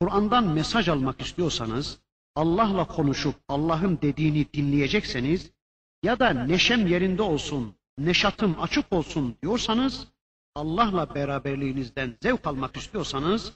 [0.00, 1.98] Kur'an'dan mesaj almak istiyorsanız,
[2.36, 5.50] Allah'la konuşup Allah'ın dediğini dinleyecekseniz,
[6.02, 10.06] ya da neşem yerinde olsun, neşatım açık olsun diyorsanız,
[10.54, 13.52] Allah'la beraberliğinizden zevk almak istiyorsanız,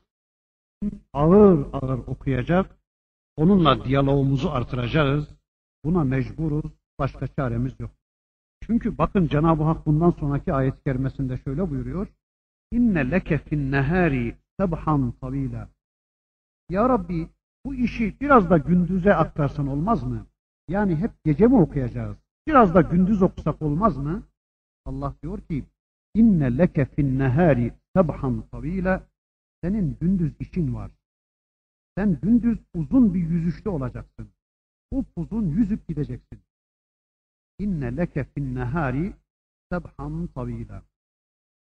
[1.13, 2.79] ağır ağır okuyacak,
[3.37, 5.29] onunla diyalogumuzu artıracağız.
[5.85, 7.91] Buna mecburuz, başka çaremiz yok.
[8.63, 12.07] Çünkü bakın Cenab-ı Hak bundan sonraki ayet-i kerimesinde şöyle buyuruyor.
[12.73, 15.69] İnne leke fin nehari sebhan tavila.
[16.71, 17.29] Ya Rabbi
[17.67, 20.27] bu işi biraz da gündüze aktarsan olmaz mı?
[20.69, 22.17] Yani hep gece mi okuyacağız?
[22.47, 24.23] Biraz da gündüz okusak olmaz mı?
[24.85, 25.65] Allah diyor ki
[26.15, 29.03] inne leke fin nehari sebhan tavila.
[29.65, 30.91] Senin gündüz işin var.
[31.97, 34.29] Sen gündüz uzun bir yüzüşte olacaksın.
[34.91, 36.41] Upuzun yüzüp gideceksin.
[37.59, 39.13] İnne leke fin nehari
[39.73, 40.83] sebhan tavila.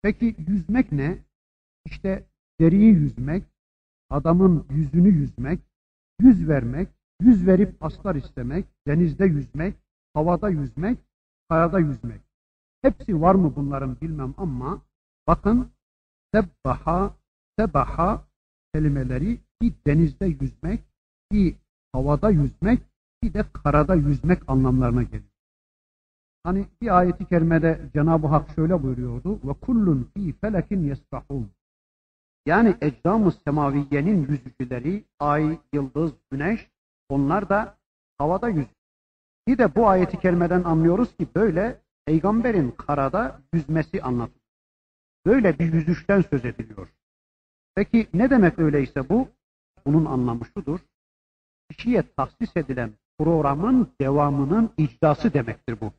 [0.03, 1.19] Peki yüzmek ne?
[1.85, 2.27] İşte
[2.61, 3.45] deriyi yüzmek,
[4.11, 5.61] adamın yüzünü yüzmek,
[6.21, 6.89] yüz vermek,
[7.21, 9.75] yüz verip aslar istemek, denizde yüzmek,
[10.15, 10.99] havada yüzmek,
[11.49, 12.21] karada yüzmek.
[12.83, 14.83] Hepsi var mı bunların bilmem ama
[15.27, 15.71] bakın
[16.35, 17.22] sebbaha,
[17.59, 18.25] sebaha
[18.75, 20.81] kelimeleri bir denizde yüzmek,
[21.33, 21.55] bir
[21.93, 22.81] havada yüzmek,
[23.23, 25.33] bir de karada yüzmek anlamlarına geliyor.
[26.45, 29.49] Hani bir ayeti kerimede Cenab-ı Hak şöyle buyuruyordu.
[29.49, 31.51] Ve kullun fi felekin yesbahun.
[32.47, 36.71] Yani ecdam-ı semaviyenin yüzücüleri, ay, yıldız, güneş,
[37.09, 37.77] onlar da
[38.19, 38.69] havada yüzüyor.
[39.49, 44.43] Bir de bu ayeti kerimeden anlıyoruz ki böyle peygamberin karada yüzmesi anlatılıyor.
[45.27, 46.89] Böyle bir yüzüşten söz ediliyor.
[47.75, 49.29] Peki ne demek öyleyse bu?
[49.87, 50.81] Bunun anlamı şudur.
[51.71, 55.93] Kişiye tahsis edilen programın devamının icrası demektir bu.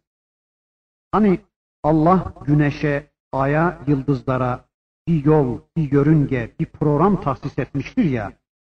[1.12, 1.39] Hani
[1.83, 4.65] Allah güneşe, aya, yıldızlara
[5.07, 8.33] bir yol, bir yörünge, bir program tahsis etmiştir ya,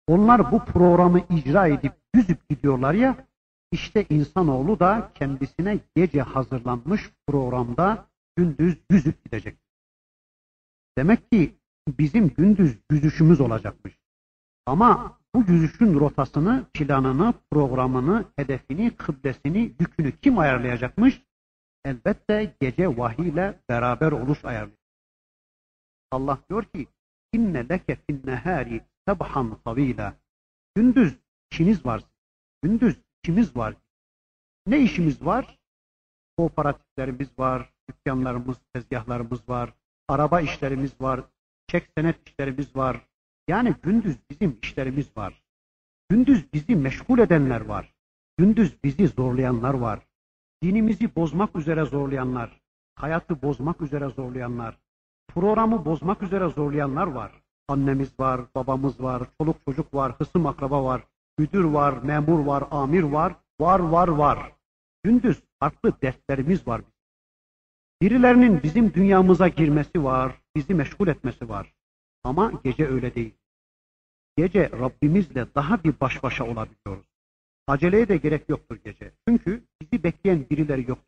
[0.07, 3.27] onlar bu programı icra edip yüzüp gidiyorlar ya,
[3.73, 9.59] işte insanoğlu da kendisine gece hazırlanmış programda gündüz yüzüp gidecek.
[10.99, 13.99] Demek ki bizim gündüz yüzüşümüz olacakmış.
[14.67, 21.23] Ama bu yüzüşün rotasını, planını, programını, hedefini, kıblesini, yükünü kim ayarlayacakmış?
[21.85, 24.79] Elbette gece vahiy ile beraber oluş ayarlıyor.
[26.11, 26.87] Allah diyor ki
[27.33, 30.15] inne leke fin nehari sebhan tavila.
[30.75, 31.19] Gündüz
[31.53, 32.05] işiniz var.
[32.63, 33.75] Gündüz işimiz var.
[34.67, 35.59] Ne işimiz var?
[36.37, 39.75] Kooperatiflerimiz var, dükkanlarımız, tezgahlarımız var,
[40.09, 41.25] araba işlerimiz var,
[41.75, 43.07] çek senet işlerimiz var.
[43.49, 45.43] Yani gündüz bizim işlerimiz var.
[46.09, 47.95] Gündüz bizi meşgul edenler var.
[48.39, 50.07] Gündüz bizi zorlayanlar var.
[50.63, 52.61] Dinimizi bozmak üzere zorlayanlar,
[52.95, 54.79] hayatı bozmak üzere zorlayanlar,
[55.29, 57.33] programı bozmak üzere zorlayanlar var.
[57.69, 61.05] Annemiz var, babamız var, çoluk çocuk var, hısım akraba var,
[61.39, 64.53] müdür var, memur var, amir var, var var var.
[65.05, 66.81] Gündüz farklı dertlerimiz var.
[68.05, 71.75] Birilerinin bizim dünyamıza girmesi var, bizi meşgul etmesi var.
[72.25, 73.35] Ama gece öyle değil.
[74.37, 77.07] Gece Rabbimizle daha bir baş başa olabiliyoruz.
[77.67, 79.13] Aceleye de gerek yoktur gece.
[79.29, 80.99] Çünkü bizi bekleyen birileri yok.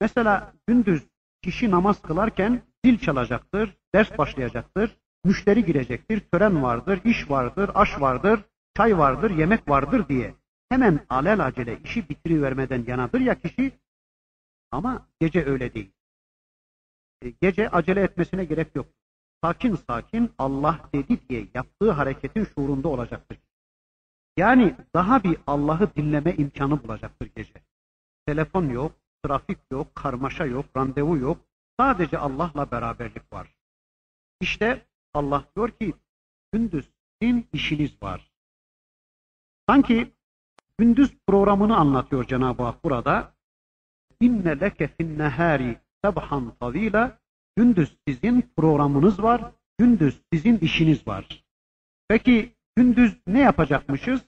[0.00, 1.02] Mesela gündüz
[1.42, 8.40] kişi namaz kılarken zil çalacaktır, ders başlayacaktır, müşteri girecektir, tören vardır, iş vardır, aş vardır,
[8.76, 10.34] çay vardır, yemek vardır diye
[10.68, 13.72] hemen alel acele işi bitirivermeden yanadır ya kişi
[14.70, 15.97] ama gece öyle değil.
[17.22, 18.86] E, gece acele etmesine gerek yok.
[19.44, 23.38] Sakin sakin Allah dedi diye yaptığı hareketin şuurunda olacaktır.
[24.36, 27.62] Yani daha bir Allah'ı dinleme imkanı bulacaktır gece.
[28.26, 28.92] Telefon yok,
[29.24, 31.38] trafik yok, karmaşa yok, randevu yok.
[31.80, 33.54] Sadece Allah'la beraberlik var.
[34.40, 35.94] İşte Allah diyor ki
[36.52, 36.90] gündüz
[37.22, 38.30] sizin işiniz var.
[39.68, 40.12] Sanki
[40.78, 43.34] gündüz programını anlatıyor Cenab-ı Hak burada.
[44.20, 47.18] İnne leke fin nehari sebhan tavila
[47.56, 49.42] gündüz sizin programınız var,
[49.78, 51.44] gündüz sizin işiniz var.
[52.08, 54.20] Peki gündüz ne yapacakmışız?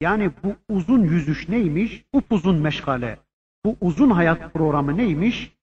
[0.00, 2.04] Yani bu uzun yüzüş neymiş?
[2.12, 3.18] Upuzun meşgale.
[3.64, 5.56] Bu uzun hayat programı neymiş?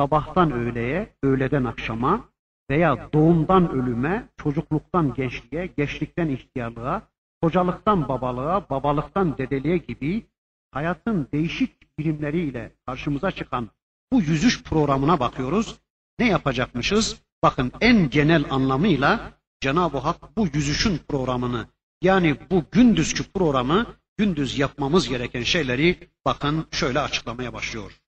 [0.00, 2.24] Sabahtan öğleye, öğleden akşama
[2.70, 7.02] veya doğumdan ölüme, çocukluktan gençliğe, gençlikten ihtiyarlığa,
[7.42, 10.26] kocalıktan babalığa, babalıktan dedeliğe gibi
[10.70, 13.68] hayatın değişik birimleriyle karşımıza çıkan
[14.11, 15.75] bu yüzüş programına bakıyoruz.
[16.19, 17.15] Ne yapacakmışız?
[17.43, 21.67] Bakın en genel anlamıyla Cenab-ı Hak bu yüzüşün programını
[22.01, 28.01] yani bu gündüzkü programı gündüz yapmamız gereken şeyleri bakın şöyle açıklamaya başlıyor.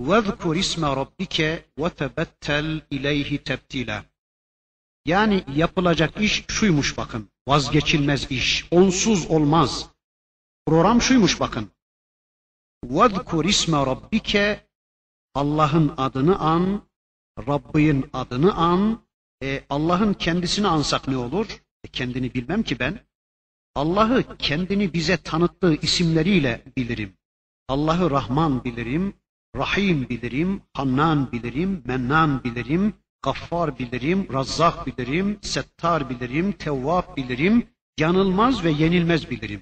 [0.00, 4.02] وَذْكُرْ اسْمَ رَبِّكَ وَتَبَتَّلْ اِلَيْهِ تَبْتِيلًا
[5.04, 7.30] Yani yapılacak iş şuymuş bakın.
[7.48, 8.66] Vazgeçilmez iş.
[8.70, 9.86] Onsuz olmaz.
[10.66, 11.70] Program şuymuş bakın.
[12.86, 14.66] وَذْكُرْ isme rabbike
[15.39, 16.81] Allah'ın adını an,
[17.47, 19.01] Rabbin adını an.
[19.43, 21.47] E, Allah'ın kendisini ansak ne olur?
[21.83, 22.99] E, kendini bilmem ki ben.
[23.75, 27.13] Allah'ı kendini bize tanıttığı isimleriyle bilirim.
[27.67, 29.13] Allah'ı Rahman bilirim,
[29.55, 37.67] Rahim bilirim, Hannan bilirim, Mennan bilirim, Gaffar bilirim, Razzak bilirim, Settar bilirim, Tevvab bilirim,
[37.99, 39.61] yanılmaz ve yenilmez bilirim.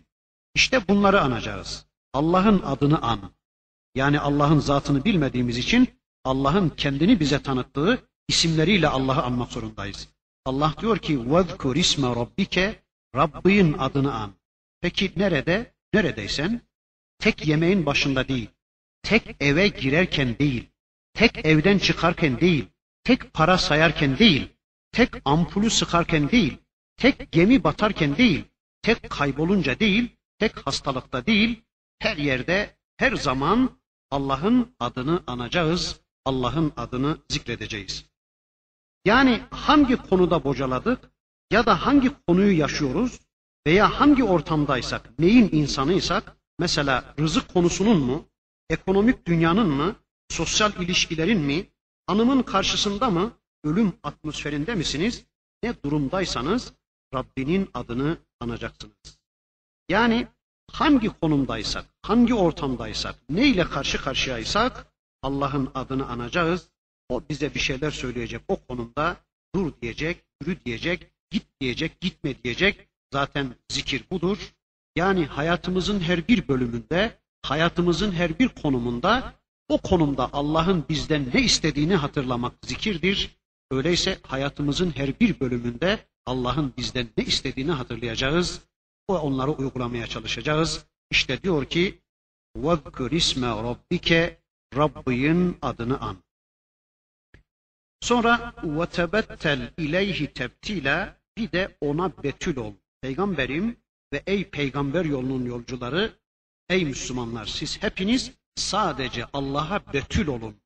[0.55, 1.85] İşte bunları anacağız.
[2.13, 3.36] Allah'ın adını an.
[3.94, 5.88] Yani Allah'ın zatını bilmediğimiz için
[6.24, 10.08] Allah'ın kendini bize tanıttığı isimleriyle Allah'ı anmak zorundayız.
[10.44, 12.82] Allah diyor ki وَذْكُرْ isme rabbike
[13.16, 14.32] Rabbin adını an.
[14.80, 15.72] Peki nerede?
[15.94, 16.60] Neredeysen
[17.18, 18.48] tek yemeğin başında değil,
[19.02, 20.70] tek eve girerken değil,
[21.14, 22.66] tek evden çıkarken değil,
[23.04, 24.48] tek para sayarken değil,
[24.92, 26.58] tek ampulü sıkarken değil,
[26.96, 28.44] tek gemi batarken değil,
[28.82, 31.62] tek kaybolunca değil, tek hastalıkta değil,
[31.98, 33.69] her yerde, her zaman
[34.11, 38.05] Allah'ın adını anacağız, Allah'ın adını zikredeceğiz.
[39.05, 41.11] Yani hangi konuda bocaladık
[41.51, 43.19] ya da hangi konuyu yaşıyoruz
[43.67, 48.25] veya hangi ortamdaysak, neyin insanıysak, mesela rızık konusunun mu,
[48.69, 49.95] ekonomik dünyanın mı,
[50.29, 51.69] sosyal ilişkilerin mi,
[52.07, 53.31] hanımın karşısında mı,
[53.63, 55.25] ölüm atmosferinde misiniz?
[55.63, 56.73] Ne durumdaysanız
[57.13, 59.19] Rabbinin adını anacaksınız.
[59.89, 60.27] Yani
[60.71, 64.87] hangi konumdaysak, hangi ortamdaysak, neyle karşı karşıyaysak
[65.21, 66.69] Allah'ın adını anacağız.
[67.09, 69.17] O bize bir şeyler söyleyecek o konumda
[69.55, 72.87] dur diyecek, yürü diyecek, git diyecek, gitme diyecek.
[73.13, 74.53] Zaten zikir budur.
[74.95, 79.33] Yani hayatımızın her bir bölümünde, hayatımızın her bir konumunda
[79.69, 83.37] o konumda Allah'ın bizden ne istediğini hatırlamak zikirdir.
[83.71, 88.61] Öyleyse hayatımızın her bir bölümünde Allah'ın bizden ne istediğini hatırlayacağız
[89.10, 90.86] ve onları uygulamaya çalışacağız.
[91.10, 92.02] İşte diyor ki
[92.56, 94.42] وَذْكُرْ isme rabbike
[94.76, 96.16] Rabbin adını an.
[98.00, 102.74] Sonra وَتَبَتَّلْ ileyhi tebtila bir de ona betül ol.
[103.00, 103.76] Peygamberim
[104.12, 106.18] ve ey peygamber yolunun yolcuları,
[106.68, 110.56] ey Müslümanlar siz hepiniz sadece Allah'a betül olun.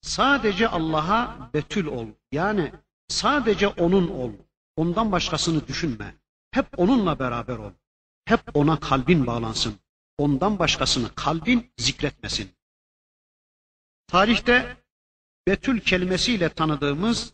[0.00, 2.06] Sadece Allah'a betül ol.
[2.32, 2.72] Yani
[3.08, 4.32] sadece onun ol.
[4.76, 6.14] Ondan başkasını düşünme.
[6.57, 7.71] Hep onunla beraber ol.
[8.25, 9.75] Hep ona kalbin bağlansın.
[10.17, 12.49] Ondan başkasını kalbin zikretmesin.
[14.07, 14.77] Tarihte
[15.47, 17.33] Betül kelimesiyle tanıdığımız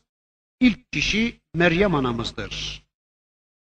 [0.59, 2.84] ilk kişi Meryem anamızdır.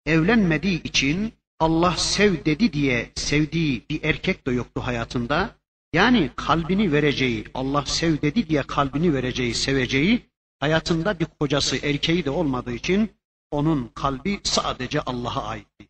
[0.06, 5.56] Evlenmediği için Allah sev dedi diye sevdiği bir erkek de yoktu hayatında.
[5.92, 10.26] Yani kalbini vereceği, Allah sev dedi diye kalbini vereceği, seveceği
[10.60, 13.15] hayatında bir kocası, erkeği de olmadığı için
[13.50, 15.88] onun kalbi sadece Allah'a aitti.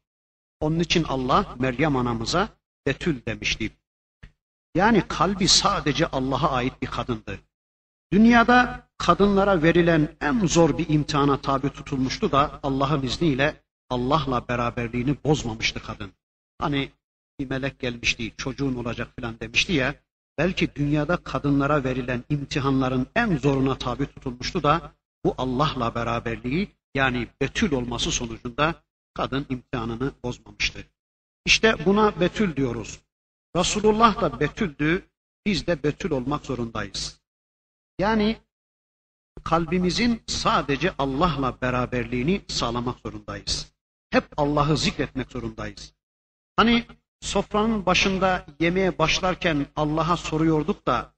[0.61, 2.49] Onun için Allah Meryem anamıza
[2.87, 3.71] Betül demişti.
[4.75, 7.39] Yani kalbi sadece Allah'a ait bir kadındı.
[8.13, 15.83] Dünyada kadınlara verilen en zor bir imtihana tabi tutulmuştu da Allah'ın izniyle Allah'la beraberliğini bozmamıştı
[15.83, 16.13] kadın.
[16.59, 16.93] Hani
[17.41, 19.95] bir melek gelmişti, çocuğun olacak filan demişti ya.
[20.39, 24.93] Belki dünyada kadınlara verilen imtihanların en zoruna tabi tutulmuştu da
[25.25, 28.75] bu Allah'la beraberliği yani betül olması sonucunda
[29.15, 30.85] kadın imtihanını bozmamıştı.
[31.45, 33.01] İşte buna betül diyoruz.
[33.57, 35.09] Resulullah da betüldü,
[35.47, 37.21] biz de betül olmak zorundayız.
[37.99, 38.37] Yani
[39.45, 43.73] kalbimizin sadece Allah'la beraberliğini sağlamak zorundayız.
[44.11, 45.95] Hep Allah'ı zikretmek zorundayız.
[46.57, 46.87] Hani
[47.21, 51.15] sofranın başında yemeğe başlarken Allah'a soruyorduk da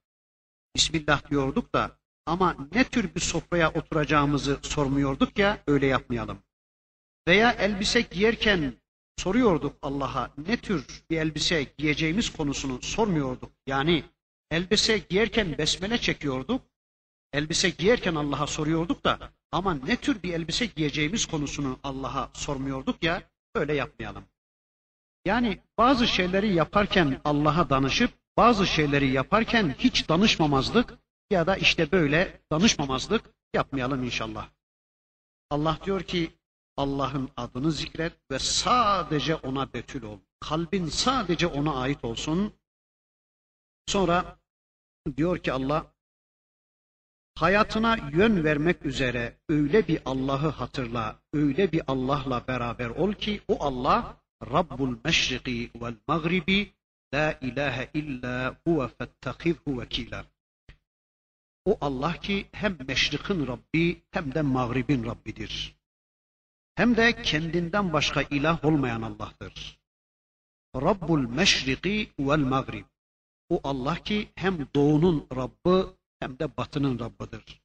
[0.76, 1.97] Bismillah diyorduk da
[2.28, 6.38] ama ne tür bir sofraya oturacağımızı sormuyorduk ya öyle yapmayalım.
[7.28, 8.72] Veya elbise giyerken
[9.16, 13.52] soruyorduk Allah'a ne tür bir elbise giyeceğimiz konusunu sormuyorduk.
[13.66, 14.04] Yani
[14.50, 16.62] elbise giyerken besmele çekiyorduk.
[17.32, 19.18] Elbise giyerken Allah'a soruyorduk da
[19.52, 23.22] ama ne tür bir elbise giyeceğimiz konusunu Allah'a sormuyorduk ya
[23.54, 24.24] öyle yapmayalım.
[25.24, 30.98] Yani bazı şeyleri yaparken Allah'a danışıp bazı şeyleri yaparken hiç danışmamazlık
[31.30, 33.24] ya da işte böyle danışmamazlık
[33.54, 34.48] yapmayalım inşallah.
[35.50, 36.30] Allah diyor ki
[36.76, 40.18] Allah'ın adını zikret ve sadece ona betül ol.
[40.40, 42.52] Kalbin sadece ona ait olsun.
[43.86, 44.38] Sonra
[45.16, 45.94] diyor ki Allah
[47.34, 53.64] hayatına yön vermek üzere öyle bir Allah'ı hatırla, öyle bir Allah'la beraber ol ki o
[53.64, 56.72] Allah Rabbul meşriki vel magribi
[57.14, 60.24] la ilahe illa huve fettakivhu vekila.
[61.68, 65.76] O Allah ki hem meşrikin Rabbi hem de mağribin Rabbidir.
[66.74, 69.78] Hem de kendinden başka ilah olmayan Allah'tır.
[70.76, 72.84] Rabbul meşriki vel magrib.
[73.48, 75.88] o Allah ki hem doğunun Rabbi
[76.20, 77.60] hem de batının Rabbidir.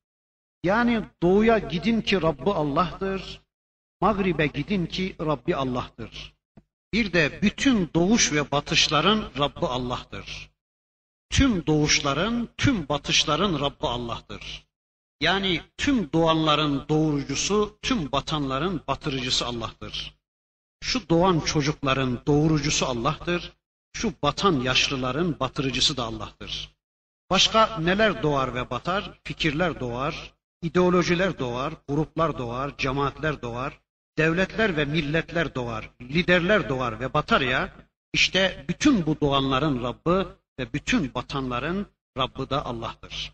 [0.64, 3.41] Yani doğuya gidin ki Rabbi Allah'tır,
[4.01, 6.34] Magribe gidin ki Rabbi Allah'tır.
[6.93, 10.53] Bir de bütün doğuş ve batışların Rabbi Allah'tır.
[11.34, 14.67] Tüm doğuşların, tüm batışların Rabbi Allah'tır.
[15.21, 20.15] Yani tüm doğanların doğurucusu, tüm batanların batırıcısı Allah'tır.
[20.84, 23.53] Şu doğan çocukların doğurucusu Allah'tır.
[23.93, 26.75] Şu batan yaşlıların batırıcısı da Allah'tır.
[27.29, 29.19] Başka neler doğar ve batar?
[29.23, 33.79] Fikirler doğar, ideolojiler doğar, gruplar doğar, cemaatler doğar,
[34.17, 37.73] devletler ve milletler doğar, liderler doğar ve batar ya.
[38.13, 40.27] İşte bütün bu doğanların Rabbi
[40.60, 41.88] ve bütün batanların
[42.18, 43.34] Rabbi da Allah'tır.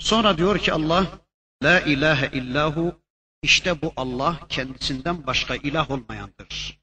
[0.00, 1.20] Sonra diyor ki Allah,
[1.62, 3.00] La ilahe illahu,
[3.42, 6.80] işte bu Allah kendisinden başka ilah olmayandır.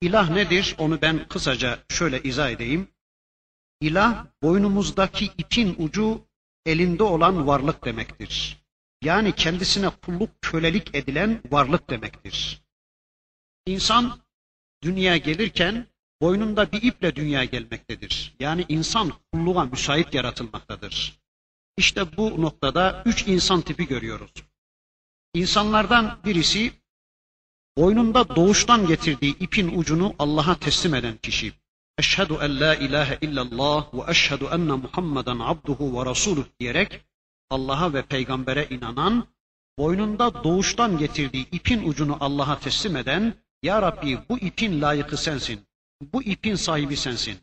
[0.00, 0.74] İlah nedir?
[0.78, 2.88] Onu ben kısaca şöyle izah edeyim.
[3.80, 6.26] İlah, boynumuzdaki ipin ucu
[6.66, 8.60] elinde olan varlık demektir.
[9.02, 12.62] Yani kendisine kulluk, kölelik edilen varlık demektir.
[13.66, 14.20] İnsan
[14.82, 15.86] dünyaya gelirken
[16.20, 18.34] boynunda bir iple dünyaya gelmektedir.
[18.40, 21.20] Yani insan kulluğa müsait yaratılmaktadır.
[21.76, 24.30] İşte bu noktada üç insan tipi görüyoruz.
[25.34, 26.72] İnsanlardan birisi
[27.76, 31.52] boynunda doğuştan getirdiği ipin ucunu Allah'a teslim eden kişi.
[31.98, 37.00] Eşhedü en la ilahe illallah ve eşhedü enne Muhammeden abduhu ve rasuluh diyerek
[37.50, 39.26] Allah'a ve peygambere inanan,
[39.78, 45.60] boynunda doğuştan getirdiği ipin ucunu Allah'a teslim eden, Ya Rabbi bu ipin layıkı sensin,
[46.00, 47.38] bu ipin sahibi sensin.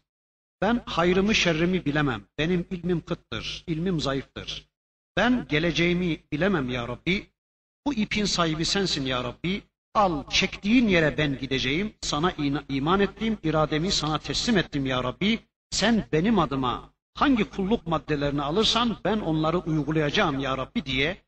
[0.62, 4.68] Ben hayrımı şerrimi bilemem, benim ilmim kıttır, ilmim zayıftır.
[5.18, 7.28] Ben geleceğimi bilemem Ya Rabbi,
[7.88, 9.62] bu ipin sahibi sensin Ya Rabbi,
[9.96, 12.34] al çektiğin yere ben gideceğim, sana
[12.70, 15.40] iman ettim, irademi sana teslim ettim Ya Rabbi,
[15.72, 21.22] sen benim adıma hangi kulluk maddelerini alırsan ben onları uygulayacağım ya Rabbi diye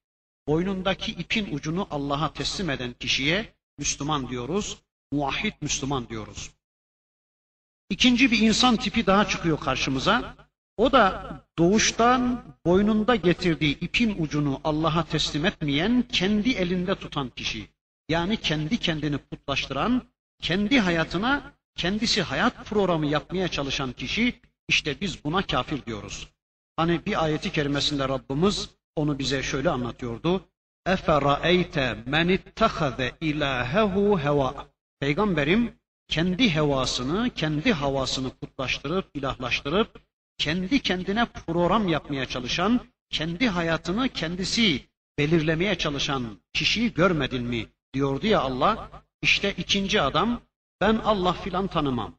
[0.48, 4.78] boynundaki ipin ucunu Allah'a teslim eden kişiye Müslüman diyoruz,
[5.12, 6.52] muahhid Müslüman diyoruz.
[7.90, 10.36] İkinci bir insan tipi daha çıkıyor karşımıza.
[10.78, 17.70] O da doğuştan boynunda getirdiği ipin ucunu Allah'a teslim etmeyen, kendi elinde tutan kişi.
[18.10, 20.02] Yani kendi kendini putlaştıran,
[20.42, 26.30] kendi hayatına kendisi hayat programı yapmaya çalışan kişi işte biz buna kafir diyoruz.
[26.76, 30.46] Hani bir ayeti kerimesinde Rabbimiz onu bize şöyle anlatıyordu.
[30.86, 34.68] Efera'eyte men ittehaze ilahehu heva.
[35.00, 35.79] Peygamberim
[36.10, 40.02] kendi hevasını, kendi havasını kutlaştırıp, ilahlaştırıp,
[40.38, 42.80] kendi kendine program yapmaya çalışan,
[43.10, 44.86] kendi hayatını kendisi
[45.20, 47.66] belirlemeye çalışan kişiyi görmedin mi?
[47.94, 48.90] diyordu ya Allah.
[49.22, 50.42] İşte ikinci adam,
[50.82, 52.14] ben Allah filan tanımam,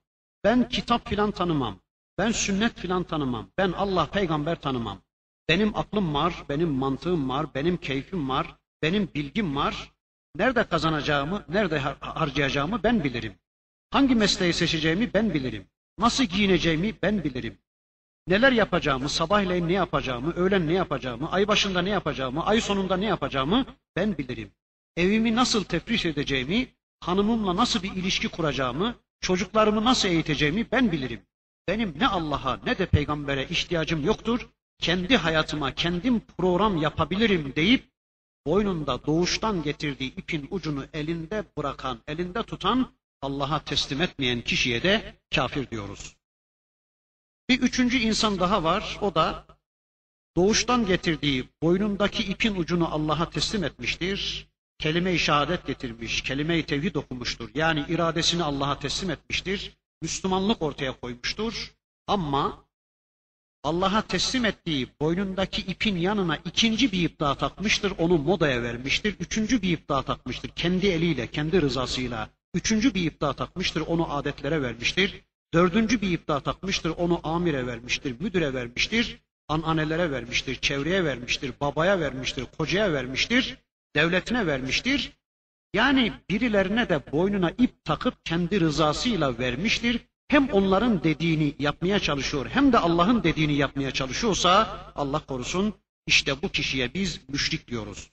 [0.45, 1.79] ben kitap filan tanımam,
[2.19, 3.49] ben sünnet filan tanımam.
[3.59, 4.99] Ben Allah peygamber tanımam.
[5.49, 9.93] Benim aklım var, benim mantığım var, benim keyfim var, benim bilgim var.
[10.37, 13.35] Nerede kazanacağımı, nerede harcayacağımı ben bilirim.
[13.91, 15.67] Hangi mesleği seçeceğimi ben bilirim.
[15.99, 17.59] Nasıl giyineceğimi ben bilirim.
[18.27, 23.07] Neler yapacağımı, sabahleyin ne yapacağımı, öğlen ne yapacağımı, ay başında ne yapacağımı, ay sonunda ne
[23.07, 23.67] yapacağımı
[23.97, 24.51] ben bilirim.
[24.97, 26.69] Evimi nasıl tefriş edeceğimi,
[27.01, 31.23] hanımımla nasıl bir ilişki kuracağımı, çocuklarımı nasıl eğiteceğimi ben bilirim.
[31.69, 34.49] Benim ne Allah'a ne de peygambere ihtiyacım yoktur.
[34.79, 37.91] Kendi hayatıma kendim program yapabilirim deyip
[38.47, 42.93] boynunda doğuştan getirdiği ipin ucunu elinde bırakan, elinde tutan
[43.23, 46.17] Allah'a teslim etmeyen kişiye de kafir diyoruz.
[47.49, 48.99] Bir üçüncü insan daha var.
[49.01, 49.47] O da
[50.37, 54.51] doğuştan getirdiği boynundaki ipin ucunu Allah'a teslim etmiştir.
[54.79, 57.51] Kelime-i şehadet getirmiş, kelime-i tevhid okumuştur.
[57.55, 59.77] Yani iradesini Allah'a teslim etmiştir.
[60.03, 61.75] Müslümanlık ortaya koymuştur.
[62.07, 62.65] Ama
[63.63, 69.17] Allah'a teslim ettiği boynundaki ipin yanına ikinci bir ip daha takmıştır, onu modaya vermiştir.
[69.21, 72.31] Üçüncü bir ip daha takmıştır, kendi eliyle, kendi rızasıyla.
[72.55, 75.23] Üçüncü bir ip daha takmıştır, onu adetlere vermiştir.
[75.55, 79.21] Dördüncü bir ip daha takmıştır, onu amire vermiştir, müdüre vermiştir.
[79.49, 83.59] Ananelere vermiştir, çevreye vermiştir, babaya vermiştir, kocaya vermiştir,
[83.97, 85.13] devletine vermiştir.
[85.75, 90.01] Yani birilerine de boynuna ip takıp kendi rızasıyla vermiştir.
[90.29, 95.75] Hem onların dediğini yapmaya çalışıyor hem de Allah'ın dediğini yapmaya çalışıyorsa Allah korusun
[96.07, 98.11] işte bu kişiye biz müşrik diyoruz.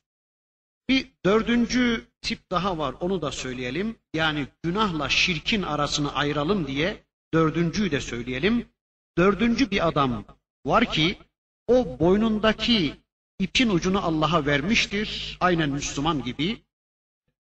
[0.89, 3.95] Bir dördüncü tip daha var onu da söyleyelim.
[4.13, 7.03] Yani günahla şirkin arasını ayıralım diye
[7.33, 8.69] dördüncüyü de söyleyelim.
[9.17, 10.25] Dördüncü bir adam
[10.65, 11.17] var ki
[11.67, 12.93] o boynundaki
[13.39, 15.37] ipin ucunu Allah'a vermiştir.
[15.39, 16.63] Aynen Müslüman gibi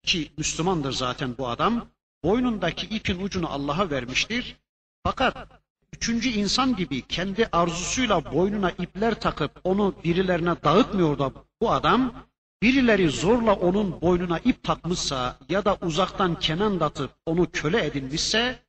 [0.02, 1.86] ki Müslümandır zaten bu adam,
[2.24, 4.56] boynundaki ipin ucunu Allah'a vermiştir.
[5.04, 5.48] Fakat
[5.92, 12.14] üçüncü insan gibi kendi arzusuyla boynuna ipler takıp onu birilerine dağıtmıyor da bu adam
[12.62, 18.62] birileri zorla onun boynuna ip takmışsa ya da uzaktan kenan datıp onu köle edinmişse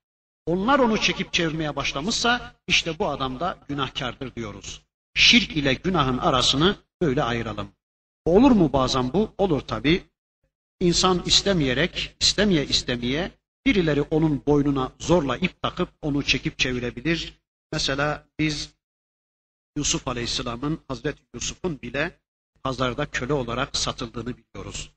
[0.46, 4.82] onlar onu çekip çevirmeye başlamışsa işte bu adam da günahkardır diyoruz.
[5.14, 7.72] Şirk ile günahın arasını böyle ayıralım.
[8.26, 9.34] Olur mu bazen bu?
[9.38, 10.04] Olur tabi.
[10.80, 13.32] İnsan istemeyerek, istemeye istemeye
[13.66, 17.34] birileri onun boynuna zorla ip takıp onu çekip çevirebilir.
[17.72, 18.74] Mesela biz
[19.78, 22.23] Yusuf Aleyhisselam'ın, Hazreti Yusuf'un bile
[22.64, 24.92] pazarda köle olarak satıldığını biliyoruz.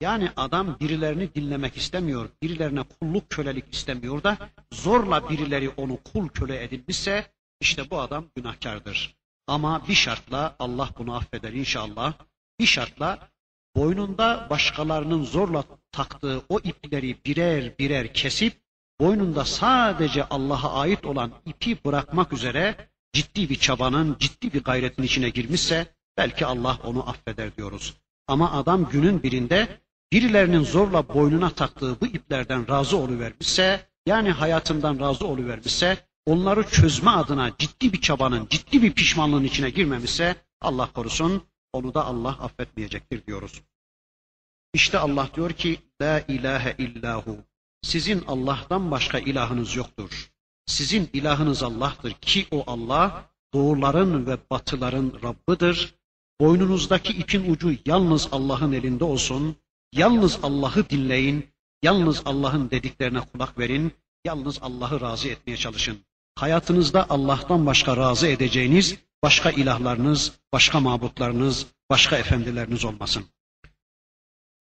[0.00, 4.38] Yani adam birilerini dinlemek istemiyor, birilerine kulluk kölelik istemiyor da
[4.72, 9.16] zorla birileri onu kul köle edilmişse işte bu adam günahkardır.
[9.46, 12.14] Ama bir şartla Allah bunu affeder inşallah.
[12.60, 13.28] Bir şartla
[13.76, 18.62] boynunda başkalarının zorla taktığı o ipleri birer birer kesip
[19.00, 25.28] boynunda sadece Allah'a ait olan ipi bırakmak üzere ciddi bir çabanın, ciddi bir gayretin içine
[25.28, 25.86] girmişse
[26.16, 27.94] belki Allah onu affeder diyoruz.
[28.26, 29.80] Ama adam günün birinde
[30.12, 37.56] birilerinin zorla boynuna taktığı bu iplerden razı oluvermişse, yani hayatından razı oluvermişse, onları çözme adına
[37.58, 41.42] ciddi bir çabanın, ciddi bir pişmanlığın içine girmemişse, Allah korusun,
[41.72, 43.62] onu da Allah affetmeyecektir diyoruz.
[44.74, 47.36] İşte Allah diyor ki, La ilahe illahu.
[47.82, 50.30] Sizin Allah'tan başka ilahınız yoktur.
[50.66, 55.94] Sizin ilahınız Allah'tır ki o Allah doğuların ve batıların Rabbıdır.
[56.41, 59.55] Boynunuzdaki ipin ucu yalnız Allah'ın elinde olsun.
[59.93, 61.49] Yalnız Allah'ı dinleyin.
[61.83, 63.91] Yalnız Allah'ın dediklerine kulak verin.
[64.25, 65.97] Yalnız Allah'ı razı etmeye çalışın.
[66.35, 73.25] Hayatınızda Allah'tan başka razı edeceğiniz başka ilahlarınız, başka mabutlarınız, başka efendileriniz olmasın.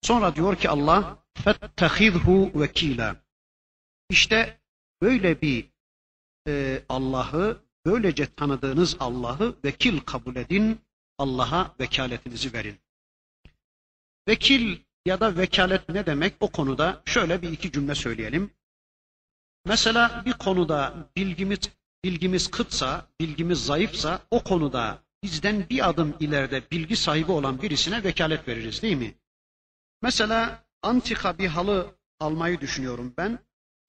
[0.02, 3.16] Sonra diyor ki Allah فَاتَّخِذْهُ vekila.
[4.10, 4.60] İşte
[5.02, 5.70] böyle bir
[6.48, 10.80] e, Allah'ı, böylece tanıdığınız Allah'ı vekil kabul edin,
[11.21, 12.77] Allah'a vekaletinizi verin.
[14.27, 18.53] Vekil ya da vekalet ne demek o konuda şöyle bir iki cümle söyleyelim.
[19.65, 21.59] Mesela bir konuda bilgimiz
[22.03, 28.47] bilgimiz kıtsa, bilgimiz zayıfsa o konuda bizden bir adım ileride bilgi sahibi olan birisine vekalet
[28.47, 29.15] veririz değil mi?
[30.01, 33.39] Mesela antika bir halı almayı düşünüyorum ben.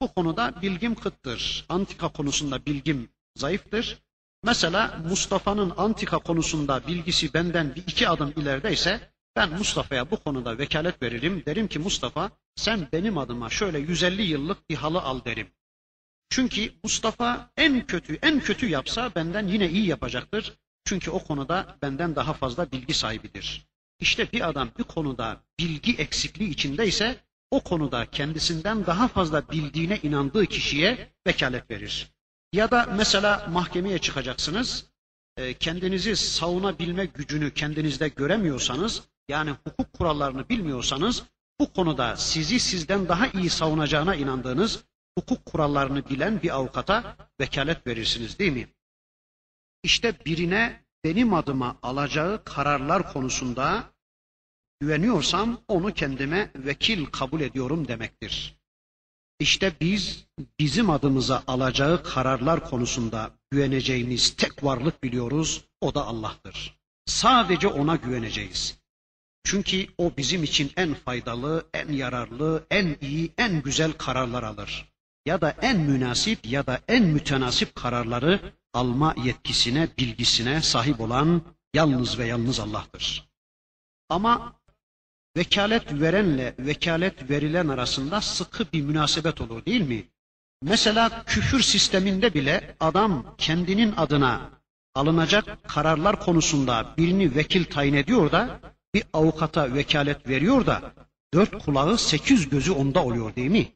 [0.02, 1.66] Bu konuda bilgim kıttır.
[1.68, 4.02] Antika konusunda bilgim zayıftır.
[4.44, 11.02] Mesela Mustafa'nın antika konusunda bilgisi benden bir iki adım ilerideyse ben Mustafa'ya bu konuda vekalet
[11.02, 11.42] veririm.
[11.46, 15.48] Derim ki Mustafa sen benim adıma şöyle 150 yıllık bir halı al derim.
[16.30, 20.58] Çünkü Mustafa en kötü en kötü yapsa benden yine iyi yapacaktır.
[20.84, 23.66] Çünkü o konuda benden daha fazla bilgi sahibidir.
[24.00, 27.16] İşte bir adam bir konuda bilgi eksikliği içindeyse
[27.50, 32.12] o konuda kendisinden daha fazla bildiğine inandığı kişiye vekalet verir.
[32.52, 34.86] Ya da mesela mahkemeye çıkacaksınız,
[35.36, 41.22] e, kendinizi savunabilme gücünü kendinizde göremiyorsanız, yani hukuk kurallarını bilmiyorsanız,
[41.60, 44.84] bu konuda sizi sizden daha iyi savunacağına inandığınız
[45.18, 48.68] hukuk kurallarını bilen bir avukata vekalet verirsiniz değil mi?
[49.82, 53.84] İşte birine benim adıma alacağı kararlar konusunda
[54.80, 58.61] güveniyorsam onu kendime vekil kabul ediyorum demektir.
[59.42, 60.24] İşte biz
[60.60, 66.78] bizim adımıza alacağı kararlar konusunda güveneceğimiz tek varlık biliyoruz, o da Allah'tır.
[67.06, 68.78] Sadece ona güveneceğiz.
[69.44, 74.92] Çünkü o bizim için en faydalı, en yararlı, en iyi, en güzel kararlar alır.
[75.26, 81.42] Ya da en münasip ya da en mütenasip kararları alma yetkisine, bilgisine sahip olan
[81.74, 83.28] yalnız ve yalnız Allah'tır.
[84.08, 84.61] Ama
[85.36, 90.04] vekalet verenle vekalet verilen arasında sıkı bir münasebet olur değil mi?
[90.62, 94.50] Mesela küfür sisteminde bile adam kendinin adına
[94.94, 98.60] alınacak kararlar konusunda birini vekil tayin ediyor da
[98.94, 100.92] bir avukata vekalet veriyor da
[101.34, 103.72] dört kulağı sekiz gözü onda oluyor değil mi?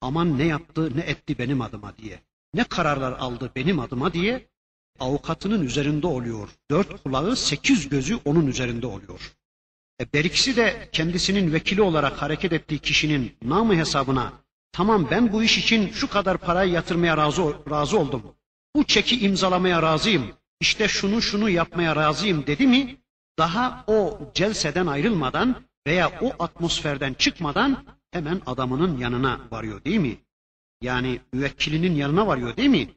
[0.00, 2.20] Aman ne yaptı ne etti benim adıma diye.
[2.54, 4.48] Ne kararlar aldı benim adıma diye
[5.00, 6.48] avukatının üzerinde oluyor.
[6.70, 9.37] Dört kulağı sekiz gözü onun üzerinde oluyor.
[10.00, 14.32] E berikisi de kendisinin vekili olarak hareket ettiği kişinin namı hesabına
[14.72, 18.22] tamam ben bu iş için şu kadar parayı yatırmaya razı, razı oldum.
[18.76, 20.32] Bu çeki imzalamaya razıyım.
[20.60, 22.96] İşte şunu şunu yapmaya razıyım dedi mi
[23.38, 30.16] daha o celseden ayrılmadan veya o atmosferden çıkmadan hemen adamının yanına varıyor değil mi?
[30.82, 32.88] Yani müvekkilinin yanına varıyor değil mi?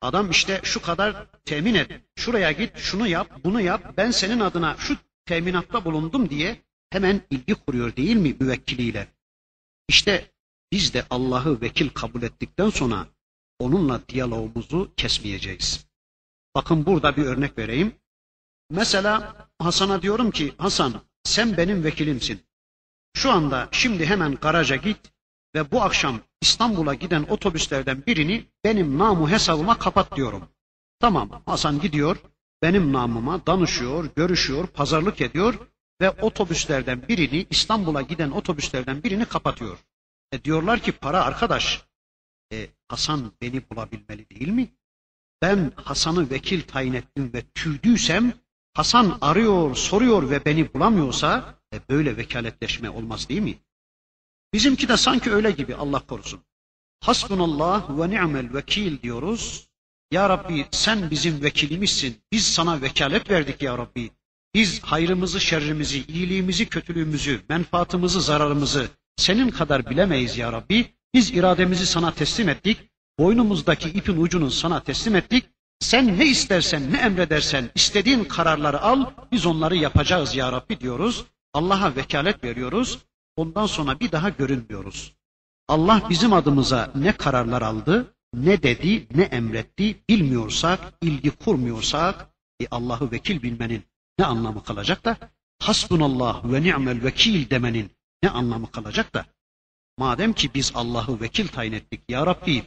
[0.00, 4.76] Adam işte şu kadar temin et, şuraya git, şunu yap, bunu yap, ben senin adına
[4.78, 4.96] şu
[5.30, 9.08] teminatta bulundum diye hemen ilgi kuruyor değil mi müvekkiliyle?
[9.88, 10.30] İşte
[10.72, 13.06] biz de Allah'ı vekil kabul ettikten sonra
[13.58, 15.86] onunla diyalogumuzu kesmeyeceğiz.
[16.54, 17.94] Bakın burada bir örnek vereyim.
[18.70, 22.42] Mesela Hasan'a diyorum ki Hasan sen benim vekilimsin.
[23.16, 25.12] Şu anda şimdi hemen garaja git
[25.54, 30.48] ve bu akşam İstanbul'a giden otobüslerden birini benim namu hesabıma kapat diyorum.
[31.00, 32.16] Tamam Hasan gidiyor
[32.62, 35.54] benim namıma danışıyor, görüşüyor, pazarlık ediyor
[36.00, 39.78] ve otobüslerden birini İstanbul'a giden otobüslerden birini kapatıyor.
[40.32, 41.84] E diyorlar ki para arkadaş.
[42.52, 44.68] E, Hasan beni bulabilmeli değil mi?
[45.42, 48.32] Ben Hasan'ı vekil tayin ettim ve tüydüysem
[48.74, 53.58] Hasan arıyor, soruyor ve beni bulamıyorsa e, böyle vekaletleşme olmaz değil mi?
[54.54, 56.40] Bizimki de sanki öyle gibi Allah korusun.
[57.00, 59.69] Hasbunallah ve ni'mel vekil diyoruz.
[60.10, 62.16] Ya Rabbi sen bizim vekilimizsin.
[62.32, 64.10] Biz sana vekalet verdik ya Rabbi.
[64.54, 70.86] Biz hayrımızı, şerrimizi, iyiliğimizi, kötülüğümüzü, menfaatımızı, zararımızı senin kadar bilemeyiz ya Rabbi.
[71.14, 72.78] Biz irademizi sana teslim ettik.
[73.18, 75.44] Boynumuzdaki ipin ucunu sana teslim ettik.
[75.80, 81.24] Sen ne istersen, ne emredersen, istediğin kararları al, biz onları yapacağız ya Rabbi diyoruz.
[81.54, 82.98] Allah'a vekalet veriyoruz.
[83.36, 85.12] Ondan sonra bir daha görünmüyoruz.
[85.68, 93.10] Allah bizim adımıza ne kararlar aldı, ne dedi, ne emretti bilmiyorsak, ilgi kurmuyorsak, e Allah'ı
[93.10, 93.82] vekil bilmenin
[94.18, 95.16] ne anlamı kalacak da,
[95.58, 97.90] hasbunallah ve ni'mel vekil demenin
[98.22, 99.26] ne anlamı kalacak da,
[99.98, 102.62] madem ki biz Allah'ı vekil tayin ettik, Ya Rabbi,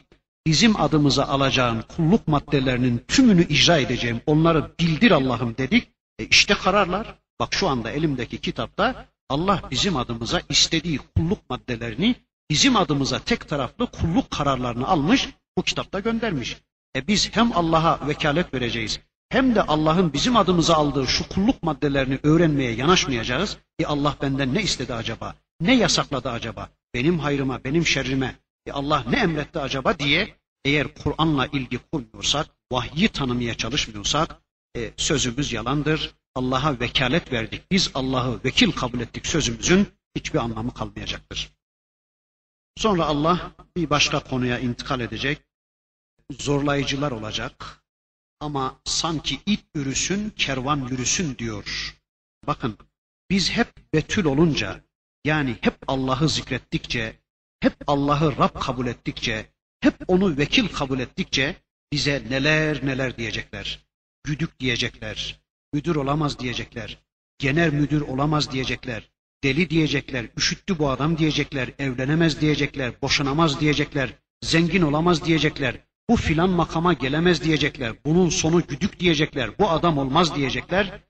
[0.46, 5.88] bizim adımıza alacağın kulluk maddelerinin tümünü icra edeceğim, onları bildir Allah'ım dedik,
[6.18, 12.14] e işte kararlar, bak şu anda elimdeki kitapta, Allah bizim adımıza istediği kulluk maddelerini
[12.50, 15.28] bizim adımıza tek taraflı kulluk kararlarını almış,
[15.58, 16.56] bu kitapta göndermiş.
[16.96, 22.18] E biz hem Allah'a vekalet vereceğiz, hem de Allah'ın bizim adımıza aldığı şu kulluk maddelerini
[22.22, 23.58] öğrenmeye yanaşmayacağız.
[23.78, 25.34] E Allah benden ne istedi acaba?
[25.60, 26.68] Ne yasakladı acaba?
[26.94, 28.36] Benim hayrıma, benim şerrime.
[28.66, 30.34] E Allah ne emretti acaba diye
[30.64, 34.36] eğer Kur'an'la ilgi kurmuyorsak, vahyi tanımaya çalışmıyorsak
[34.76, 36.14] e, sözümüz yalandır.
[36.34, 37.62] Allah'a vekalet verdik.
[37.70, 39.86] Biz Allah'ı vekil kabul ettik sözümüzün
[40.16, 41.53] hiçbir anlamı kalmayacaktır.
[42.76, 45.42] Sonra Allah bir başka konuya intikal edecek.
[46.40, 47.84] Zorlayıcılar olacak.
[48.40, 51.96] Ama sanki it yürüsün, kervan yürüsün diyor.
[52.46, 52.78] Bakın
[53.30, 54.84] biz hep betül olunca,
[55.24, 57.20] yani hep Allah'ı zikrettikçe,
[57.60, 59.46] hep Allah'ı Rab kabul ettikçe,
[59.80, 61.56] hep onu vekil kabul ettikçe
[61.92, 63.86] bize neler neler diyecekler.
[64.24, 65.40] Güdük diyecekler,
[65.72, 66.98] müdür olamaz diyecekler,
[67.38, 69.10] genel müdür olamaz diyecekler,
[69.44, 75.80] deli diyecekler, üşüttü bu adam diyecekler, evlenemez diyecekler, boşanamaz diyecekler, zengin olamaz diyecekler,
[76.10, 81.00] bu filan makama gelemez diyecekler, bunun sonu güdük diyecekler, bu adam olmaz diyecekler.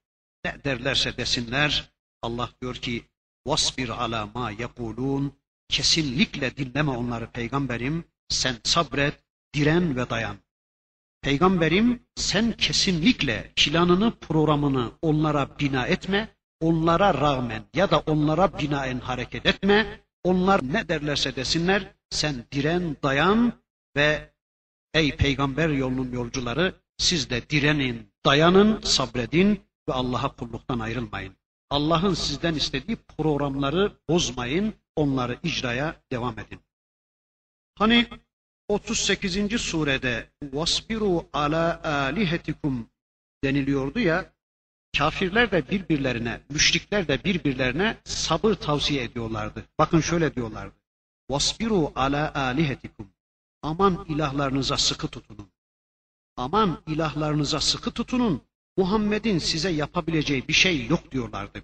[0.45, 1.91] Ne derlerse desinler,
[2.23, 3.05] Allah diyor ki,
[3.47, 5.33] vasbir ala ma yekulun,
[5.69, 9.15] kesinlikle dinleme onları peygamberim, sen sabret,
[9.55, 10.37] diren ve dayan.
[11.23, 16.29] Peygamberim sen kesinlikle planını, programını onlara bina etme,
[16.61, 20.01] onlara rağmen ya da onlara binaen hareket etme.
[20.25, 23.53] Onlar ne derlerse desinler, sen diren, dayan
[23.97, 24.31] ve
[24.95, 31.37] ey peygamber yolunun yolcuları siz de direnin, dayanın, sabredin ve Allah'a kulluktan ayrılmayın.
[31.71, 36.61] Allah'ın sizden istediği programları bozmayın, onları icraya devam edin.
[37.75, 38.07] Hani
[38.69, 39.61] 38.
[39.61, 42.91] surede vasbiru ala alihetikum
[43.45, 44.34] deniliyordu ya
[44.99, 49.65] kafirler de birbirlerine, müşrikler de birbirlerine sabır tavsiye ediyorlardı.
[49.79, 50.75] Bakın şöyle diyorlardı.
[51.31, 53.09] Vasbiru ala alihetikum.
[53.63, 55.49] Aman ilahlarınıza sıkı tutunun.
[56.37, 58.43] Aman ilahlarınıza sıkı tutunun.
[58.77, 61.63] Muhammed'in size yapabileceği bir şey yok diyorlardı.